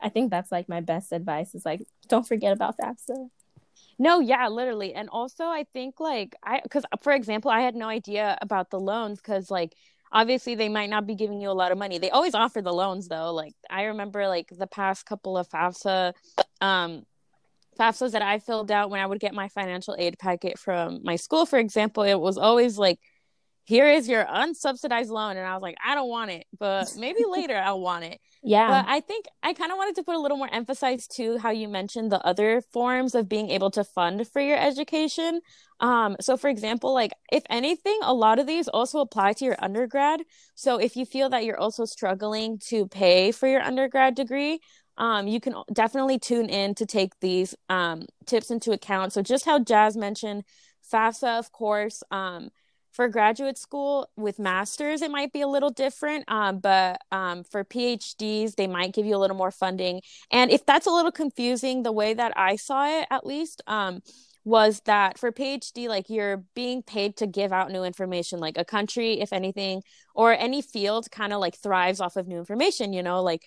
[0.00, 3.30] I think that's like my best advice is like don't forget about FAFSA.
[3.98, 4.94] No, yeah, literally.
[4.94, 8.80] And also I think like I cuz for example, I had no idea about the
[8.80, 9.74] loans cuz like
[10.12, 11.98] obviously they might not be giving you a lot of money.
[11.98, 13.32] They always offer the loans though.
[13.34, 16.14] Like I remember like the past couple of FAFSA
[16.60, 17.04] um
[17.78, 21.16] FAFSAs that I filled out when I would get my financial aid packet from my
[21.16, 22.98] school, for example, it was always like
[23.68, 27.20] here is your unsubsidized loan and i was like i don't want it but maybe
[27.28, 28.68] later i'll want it yeah.
[28.68, 31.50] But i think i kind of wanted to put a little more emphasis to how
[31.50, 35.40] you mentioned the other forms of being able to fund for your education.
[35.80, 39.56] Um so for example like if anything a lot of these also apply to your
[39.58, 40.22] undergrad.
[40.54, 44.60] So if you feel that you're also struggling to pay for your undergrad degree
[44.98, 49.12] um, you can definitely tune in to take these um, tips into account.
[49.12, 50.42] So, just how Jazz mentioned,
[50.92, 52.50] FAFSA, of course, um,
[52.98, 57.62] for graduate school with masters it might be a little different um, but um, for
[57.62, 60.00] phds they might give you a little more funding.
[60.32, 64.00] And if that's a little confusing the way that i saw it at least um,
[64.44, 68.64] was that for phd like you're being paid to give out new information like a
[68.64, 69.80] country if anything
[70.12, 73.44] or any field kind of like thrives off of new information you know like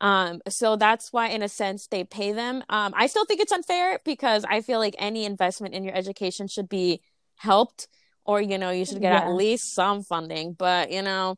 [0.00, 2.64] um so that's why in a sense they pay them.
[2.70, 6.48] Um i still think it's unfair because i feel like any investment in your education
[6.48, 7.02] should be
[7.36, 7.86] helped
[8.24, 9.28] or you know you should get yeah.
[9.28, 11.36] at least some funding but you know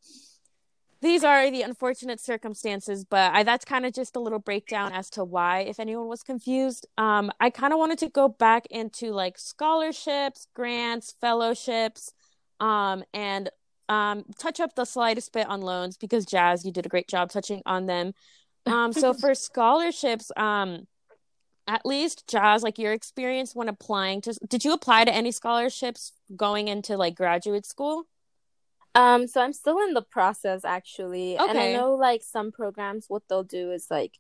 [1.03, 5.11] these are the unfortunate circumstances but I, that's kind of just a little breakdown as
[5.11, 9.13] to why if anyone was confused um, i kind of wanted to go back into
[9.13, 12.13] like scholarships grants fellowships
[12.61, 13.51] um, and
[13.89, 17.31] um, touch up the slightest bit on loans because jazz you did a great job
[17.31, 18.13] touching on them
[18.67, 20.87] Um, so for scholarships, um,
[21.67, 26.13] at least Jazz, like your experience when applying to, did you apply to any scholarships
[26.37, 28.05] going into like graduate school?
[28.95, 31.51] Um, so I'm still in the process actually, okay.
[31.51, 34.19] and I know like some programs, what they'll do is like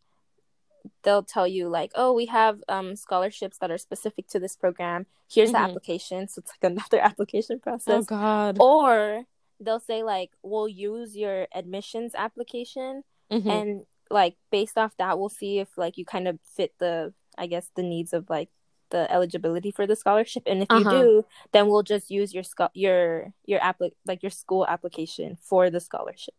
[1.02, 5.06] they'll tell you like, oh, we have um scholarships that are specific to this program.
[5.30, 5.62] Here's mm-hmm.
[5.62, 6.28] the application.
[6.28, 7.94] So it's like another application process.
[7.94, 8.58] Oh God.
[8.60, 9.24] Or
[9.60, 13.48] they'll say like, we'll use your admissions application, mm-hmm.
[13.48, 17.46] and like based off that, we'll see if like you kind of fit the, I
[17.46, 18.50] guess, the needs of like
[18.90, 20.78] the eligibility for the scholarship and if uh-huh.
[20.78, 25.36] you do then we'll just use your sco- your your app like your school application
[25.42, 26.34] for the scholarship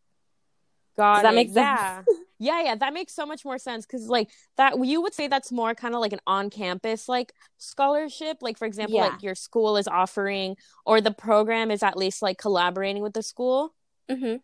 [0.97, 1.35] Got Does that it.
[1.35, 1.55] make sense?
[1.57, 2.01] Yeah.
[2.39, 5.51] yeah, yeah, that makes so much more sense because like that you would say that's
[5.51, 8.37] more kind of like an on-campus like scholarship.
[8.41, 9.09] Like for example, yeah.
[9.09, 13.21] like your school is offering or the program is at least like collaborating with the
[13.21, 13.75] school.
[14.09, 14.37] Mm-hmm.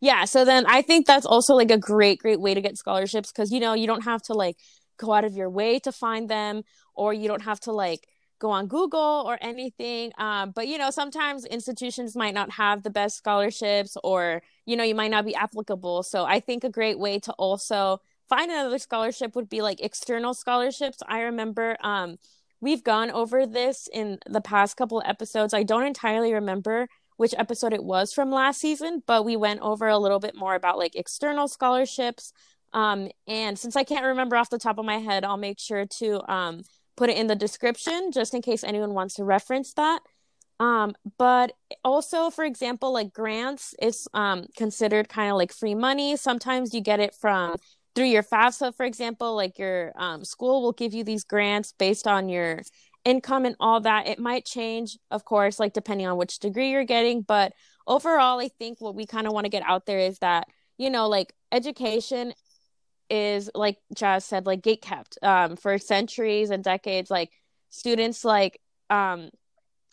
[0.00, 3.32] Yeah, so then I think that's also like a great, great way to get scholarships
[3.32, 4.56] because you know you don't have to like
[4.98, 6.62] go out of your way to find them
[6.94, 8.06] or you don't have to like
[8.38, 10.12] go on Google or anything.
[10.18, 14.84] Um, but you know, sometimes institutions might not have the best scholarships or you know,
[14.84, 16.02] you might not be applicable.
[16.02, 20.34] So I think a great way to also find another scholarship would be like external
[20.34, 20.98] scholarships.
[21.08, 22.18] I remember um
[22.60, 25.54] we've gone over this in the past couple episodes.
[25.54, 29.88] I don't entirely remember which episode it was from last season, but we went over
[29.88, 32.32] a little bit more about like external scholarships.
[32.72, 35.86] Um, and since I can't remember off the top of my head, I'll make sure
[35.86, 36.62] to um,
[36.96, 40.00] put it in the description just in case anyone wants to reference that.
[40.60, 41.52] Um, but
[41.84, 46.16] also, for example, like grants is um, considered kind of like free money.
[46.16, 47.56] Sometimes you get it from
[47.94, 52.06] through your FAFSA, for example, like your um, school will give you these grants based
[52.06, 52.60] on your
[53.04, 54.06] income and all that.
[54.06, 57.22] It might change, of course, like depending on which degree you're getting.
[57.22, 57.52] But
[57.86, 60.90] overall, I think what we kind of want to get out there is that, you
[60.90, 62.34] know, like education
[63.10, 67.10] is like Jazz said, like gate kept um, for centuries and decades.
[67.10, 67.30] Like
[67.70, 69.30] students, like um,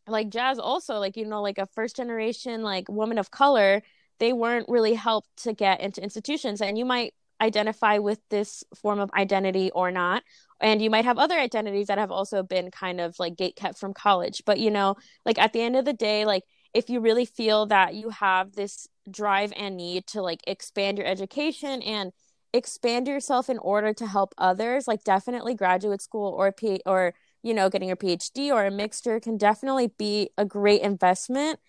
[0.08, 3.82] like Jazz, also like you know, like a first generation like woman of color,
[4.20, 9.00] they weren't really helped to get into institutions, and you might identify with this form
[9.00, 10.24] of identity or not.
[10.62, 13.78] And you might have other identities that have also been kind of like gate kept
[13.78, 14.44] from college.
[14.46, 14.96] But you know
[15.26, 16.44] like at the end of the day like
[16.74, 21.08] if you really feel that you have this drive and need to like expand your
[21.08, 22.12] education and
[22.56, 27.54] expand yourself in order to help others like definitely graduate school or P- or you
[27.54, 31.60] know getting your phd or a mixture can definitely be a great investment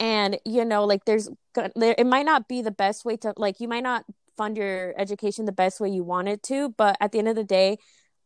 [0.00, 1.28] and you know like there's
[1.76, 4.04] there it might not be the best way to like you might not
[4.36, 7.36] fund your education the best way you want it to but at the end of
[7.36, 7.76] the day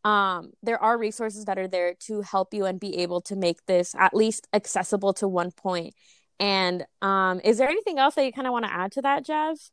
[0.04, 3.64] um, there are resources that are there to help you and be able to make
[3.66, 5.94] this at least accessible to one point.
[6.38, 9.24] And um, is there anything else that you kind of want to add to that,
[9.24, 9.70] Jazz?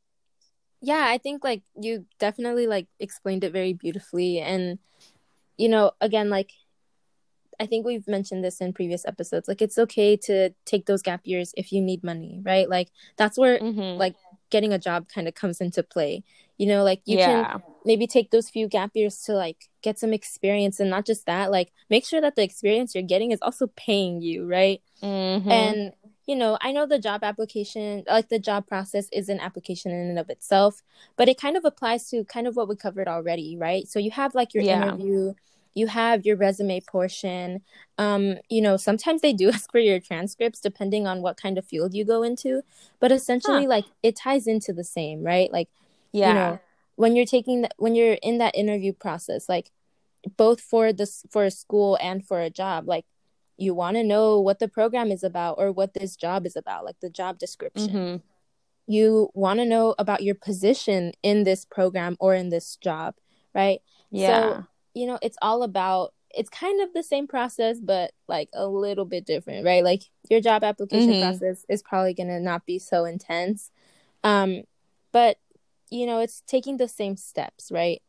[0.82, 4.80] Yeah i think like you definitely like explained it very beautifully and
[5.58, 6.52] you know again like
[7.60, 11.22] i think we've mentioned this in previous episodes like it's okay to take those gap
[11.24, 13.98] years if you need money right like that's where mm-hmm.
[14.00, 14.16] like
[14.50, 16.24] getting a job kind of comes into play
[16.58, 17.54] you know like you yeah.
[17.54, 21.26] can maybe take those few gap years to like get some experience and not just
[21.26, 25.50] that like make sure that the experience you're getting is also paying you right mm-hmm.
[25.50, 25.94] and
[26.32, 29.98] you know, I know the job application, like the job process is an application in
[30.12, 30.82] and of itself,
[31.18, 33.86] but it kind of applies to kind of what we covered already, right?
[33.86, 34.82] So you have like your yeah.
[34.82, 35.34] interview,
[35.74, 37.64] you have your resume portion.
[37.98, 41.66] Um, you know, sometimes they do ask for your transcripts depending on what kind of
[41.66, 42.62] field you go into,
[43.02, 43.70] but essentially, huh.
[43.70, 45.52] like it ties into the same, right?
[45.52, 45.68] Like,
[46.14, 46.30] yeah.
[46.30, 46.60] you know,
[46.96, 49.70] when you're taking that, when you're in that interview process, like
[50.38, 53.04] both for this for a school and for a job, like
[53.62, 56.84] you want to know what the program is about or what this job is about,
[56.84, 57.90] like the job description.
[57.90, 58.16] Mm-hmm.
[58.88, 63.14] You want to know about your position in this program or in this job,
[63.54, 63.80] right?
[64.10, 64.28] Yeah.
[64.28, 68.66] So, you know, it's all about it's kind of the same process but like a
[68.66, 69.84] little bit different, right?
[69.84, 71.22] Like your job application mm-hmm.
[71.22, 73.70] process is probably going to not be so intense.
[74.24, 74.64] Um
[75.12, 75.38] but
[75.92, 78.02] you know, it's taking the same steps, right?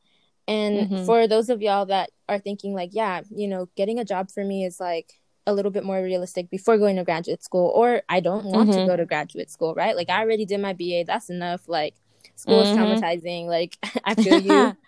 [0.49, 1.05] And mm-hmm.
[1.05, 4.45] for those of y'all that are thinking like, yeah, you know, getting a job for
[4.45, 5.13] me is like
[5.47, 8.81] a little bit more realistic before going to graduate school or I don't want mm-hmm.
[8.81, 9.97] to go to graduate school, right?
[9.97, 11.69] Like I already did my BA, that's enough.
[11.69, 11.95] Like
[12.37, 12.81] school mm-hmm.
[12.81, 13.47] is traumatizing.
[13.47, 14.77] Like I feel you.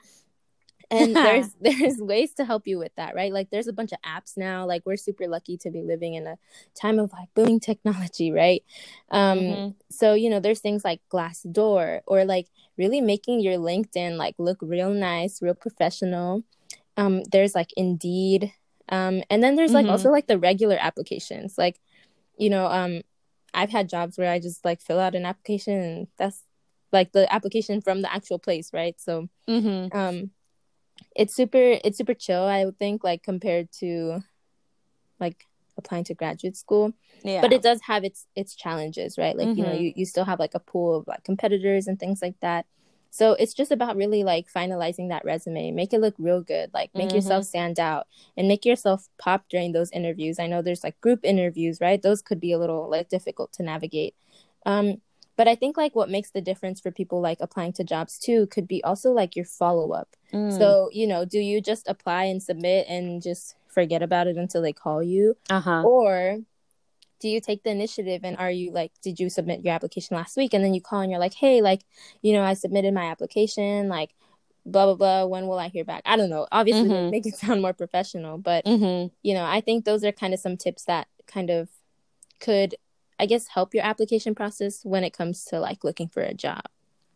[0.91, 3.33] and there's there's ways to help you with that, right?
[3.33, 4.67] Like there's a bunch of apps now.
[4.67, 6.37] Like we're super lucky to be living in a
[6.75, 8.63] time of like booming technology, right?
[9.11, 9.69] Um mm-hmm.
[9.91, 12.47] so you know, there's things like Glassdoor or like
[12.77, 16.45] really making your LinkedIn like look real nice, real professional.
[16.97, 18.53] Um there's like Indeed,
[18.89, 19.93] um, and then there's like mm-hmm.
[19.93, 21.57] also like the regular applications.
[21.57, 21.81] Like,
[22.37, 23.03] you know, um,
[23.55, 26.43] I've had jobs where I just like fill out an application and that's
[26.93, 28.99] like the application from the actual place, right?
[29.01, 29.97] So mm-hmm.
[29.97, 30.31] um
[31.15, 34.23] it's super it's super chill, I would think, like compared to
[35.21, 36.93] like applying to graduate school.
[37.23, 37.41] Yeah.
[37.41, 39.37] But it does have its its challenges, right?
[39.37, 39.59] Like, mm-hmm.
[39.59, 39.83] you know, mm-hmm.
[39.83, 42.67] you, you still have like a pool of like competitors and things like that.
[43.15, 46.91] So it's just about really like finalizing that resume, make it look real good, like
[46.95, 47.15] make mm-hmm.
[47.15, 50.41] yourself stand out and make yourself pop during those interviews.
[50.41, 52.03] I know there's like group interviews, right?
[52.03, 54.17] Those could be a little like difficult to navigate.
[54.67, 55.01] Um,
[55.37, 58.49] but I think like what makes the difference for people like applying to jobs too
[58.49, 60.09] could be also like your follow up.
[60.33, 60.59] Mm.
[60.59, 64.61] So, you know, do you just apply and submit and just forget about it until
[64.61, 65.37] they call you?
[65.51, 65.85] Uh-huh.
[65.85, 66.41] Or
[67.21, 70.37] do you take the initiative and are you like did you submit your application last
[70.37, 70.55] week?
[70.55, 71.85] And then you call and you're like hey like
[72.23, 74.15] you know i submitted my application like
[74.67, 76.03] blah blah blah when will i hear back?
[76.05, 76.47] I don't know.
[76.53, 77.11] Obviously mm-hmm.
[77.11, 79.09] make it sound more professional but mm-hmm.
[79.23, 81.69] you know i think those are kind of some tips that kind of
[82.41, 82.75] could
[83.19, 86.63] i guess help your application process when it comes to like looking for a job.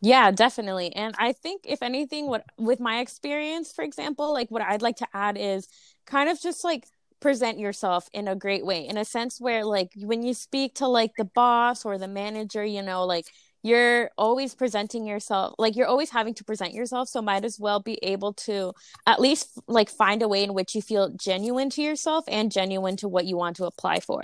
[0.01, 0.95] Yeah definitely.
[0.95, 4.97] And i think if anything what with my experience for example like what i'd like
[4.97, 5.69] to add is
[6.07, 6.87] kind of just like
[7.21, 10.87] present yourself in a great way in a sense where like when you speak to
[10.87, 13.27] like the boss or the manager you know like
[13.63, 17.81] you're always presenting yourself like you're always having to present yourself so might as well
[17.81, 18.73] be able to
[19.07, 22.97] at least like find a way in which you feel genuine to yourself and genuine
[22.97, 24.23] to what you want to apply for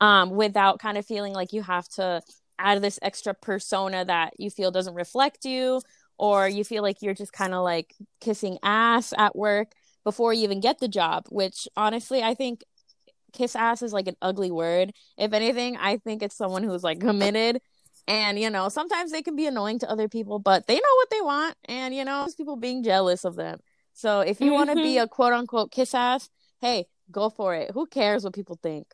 [0.00, 2.20] um without kind of feeling like you have to
[2.58, 5.80] add this extra persona that you feel doesn't reflect you
[6.18, 9.72] or you feel like you're just kind of like kissing ass at work
[10.04, 12.62] before you even get the job, which honestly, I think
[13.32, 14.92] kiss ass is like an ugly word.
[15.18, 17.60] If anything, I think it's someone who's like committed.
[18.06, 21.10] And, you know, sometimes they can be annoying to other people, but they know what
[21.10, 21.56] they want.
[21.64, 23.60] And, you know, people being jealous of them.
[23.94, 25.04] So if you want to be mm-hmm.
[25.04, 26.28] a quote unquote kiss ass,
[26.60, 27.70] hey, go for it.
[27.72, 28.88] Who cares what people think?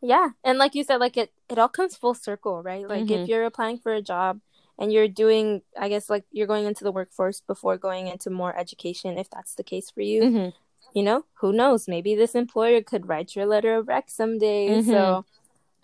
[0.00, 0.30] Yeah.
[0.44, 2.88] And like you said, like it, it all comes full circle, right?
[2.88, 3.22] Like mm-hmm.
[3.22, 4.40] if you're applying for a job,
[4.80, 8.56] and you're doing i guess like you're going into the workforce before going into more
[8.56, 10.98] education if that's the case for you mm-hmm.
[10.98, 14.90] you know who knows maybe this employer could write your letter of rec someday mm-hmm.
[14.90, 15.24] so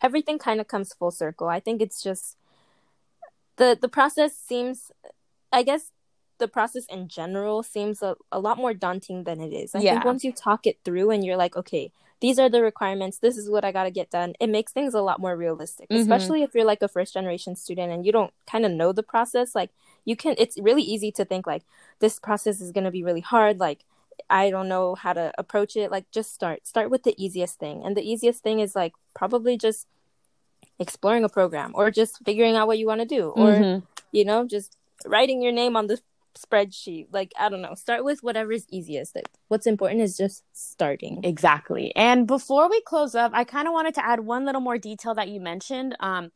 [0.02, 2.36] everything kind of comes full circle i think it's just
[3.56, 4.90] the the process seems
[5.52, 5.92] i guess
[6.38, 9.92] the process in general seems a, a lot more daunting than it is i yeah.
[9.92, 13.36] think once you talk it through and you're like okay these are the requirements this
[13.36, 16.00] is what i got to get done it makes things a lot more realistic mm-hmm.
[16.00, 19.02] especially if you're like a first generation student and you don't kind of know the
[19.02, 19.70] process like
[20.04, 21.62] you can it's really easy to think like
[21.98, 23.84] this process is going to be really hard like
[24.30, 27.82] i don't know how to approach it like just start start with the easiest thing
[27.84, 29.86] and the easiest thing is like probably just
[30.78, 33.84] exploring a program or just figuring out what you want to do or mm-hmm.
[34.12, 36.00] you know just writing your name on the
[36.36, 37.08] spreadsheet.
[37.12, 39.14] Like, I don't know, start with whatever is easiest.
[39.14, 41.20] Like, what's important is just starting.
[41.24, 41.94] Exactly.
[41.96, 45.14] And before we close up, I kind of wanted to add one little more detail
[45.14, 45.96] that you mentioned.
[46.00, 46.30] Um,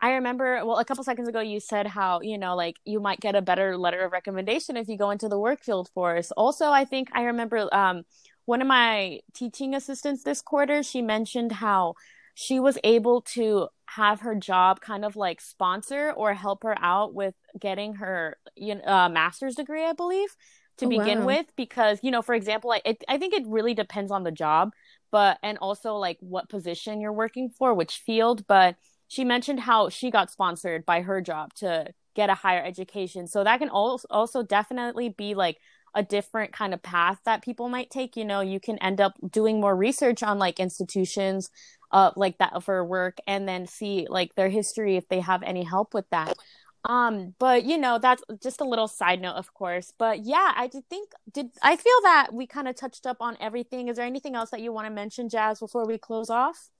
[0.00, 3.20] I remember, well, a couple seconds ago, you said how, you know, like you might
[3.20, 6.30] get a better letter of recommendation if you go into the work field force.
[6.32, 8.04] Also, I think I remember um,
[8.46, 11.94] one of my teaching assistants this quarter, she mentioned how
[12.40, 17.12] she was able to have her job kind of like sponsor or help her out
[17.12, 20.30] with getting her you know, uh, master's degree, I believe,
[20.78, 21.26] to oh, begin wow.
[21.26, 21.46] with.
[21.54, 24.70] Because you know, for example, like it, I think it really depends on the job,
[25.12, 28.46] but and also like what position you're working for, which field.
[28.46, 28.76] But
[29.08, 33.44] she mentioned how she got sponsored by her job to get a higher education, so
[33.44, 35.58] that can also also definitely be like
[35.94, 39.12] a different kind of path that people might take you know you can end up
[39.28, 41.50] doing more research on like institutions
[41.92, 45.64] uh like that for work and then see like their history if they have any
[45.64, 46.36] help with that.
[46.84, 49.92] Um but you know that's just a little side note of course.
[49.98, 53.36] But yeah i did think did i feel that we kind of touched up on
[53.40, 53.88] everything.
[53.88, 56.70] Is there anything else that you want to mention jazz before we close off?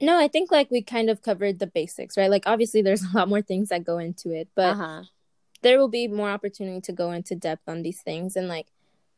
[0.00, 2.30] No i think like we kind of covered the basics right?
[2.30, 5.02] Like obviously there's a lot more things that go into it but uh-huh.
[5.62, 8.66] there will be more opportunity to go into depth on these things and like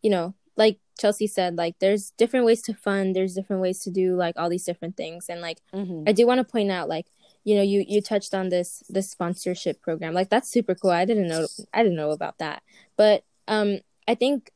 [0.02, 3.90] you know like chelsea said like there's different ways to fund there's different ways to
[3.90, 5.26] do like all these different things.
[5.28, 6.02] And like mm-hmm.
[6.06, 7.06] i do want to point out like
[7.44, 10.12] you know you you touched on this this sponsorship program.
[10.12, 10.90] Like that's super cool.
[10.90, 12.62] I didn't know i didn't know about that.
[12.96, 14.50] But um i think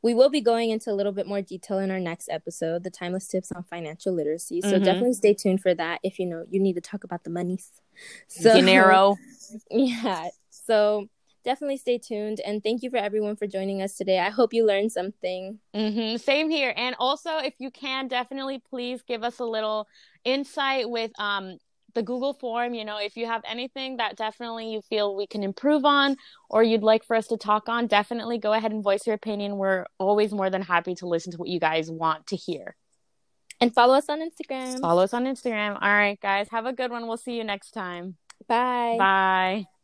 [0.00, 2.90] we will be going into a little bit more detail in our next episode the
[2.90, 4.60] timeless tips on financial literacy.
[4.60, 4.84] So mm-hmm.
[4.84, 7.72] definitely stay tuned for that if you know you need to talk about the monies.
[8.28, 9.16] So dinero.
[9.70, 10.28] Yeah.
[10.50, 11.08] So
[11.48, 14.18] definitely stay tuned and thank you for everyone for joining us today.
[14.18, 15.58] I hope you learned something.
[15.74, 16.18] Mm-hmm.
[16.18, 16.74] same here.
[16.76, 19.88] And also if you can definitely please give us a little
[20.24, 21.56] insight with um
[21.94, 22.74] the google form.
[22.74, 26.16] You know if you have anything that definitely you feel we can improve on
[26.50, 29.56] or you'd like for us to talk on definitely go ahead and voice your opinion.
[29.56, 32.76] We're always more than happy to listen to what you guys want to hear.
[33.58, 34.80] And follow us on instagram.
[34.82, 35.78] Follow us on instagram.
[35.80, 36.48] All right guys.
[36.50, 37.06] Have a good one.
[37.08, 38.16] We'll see you next time.
[38.46, 38.96] Bye.
[38.98, 39.77] Bye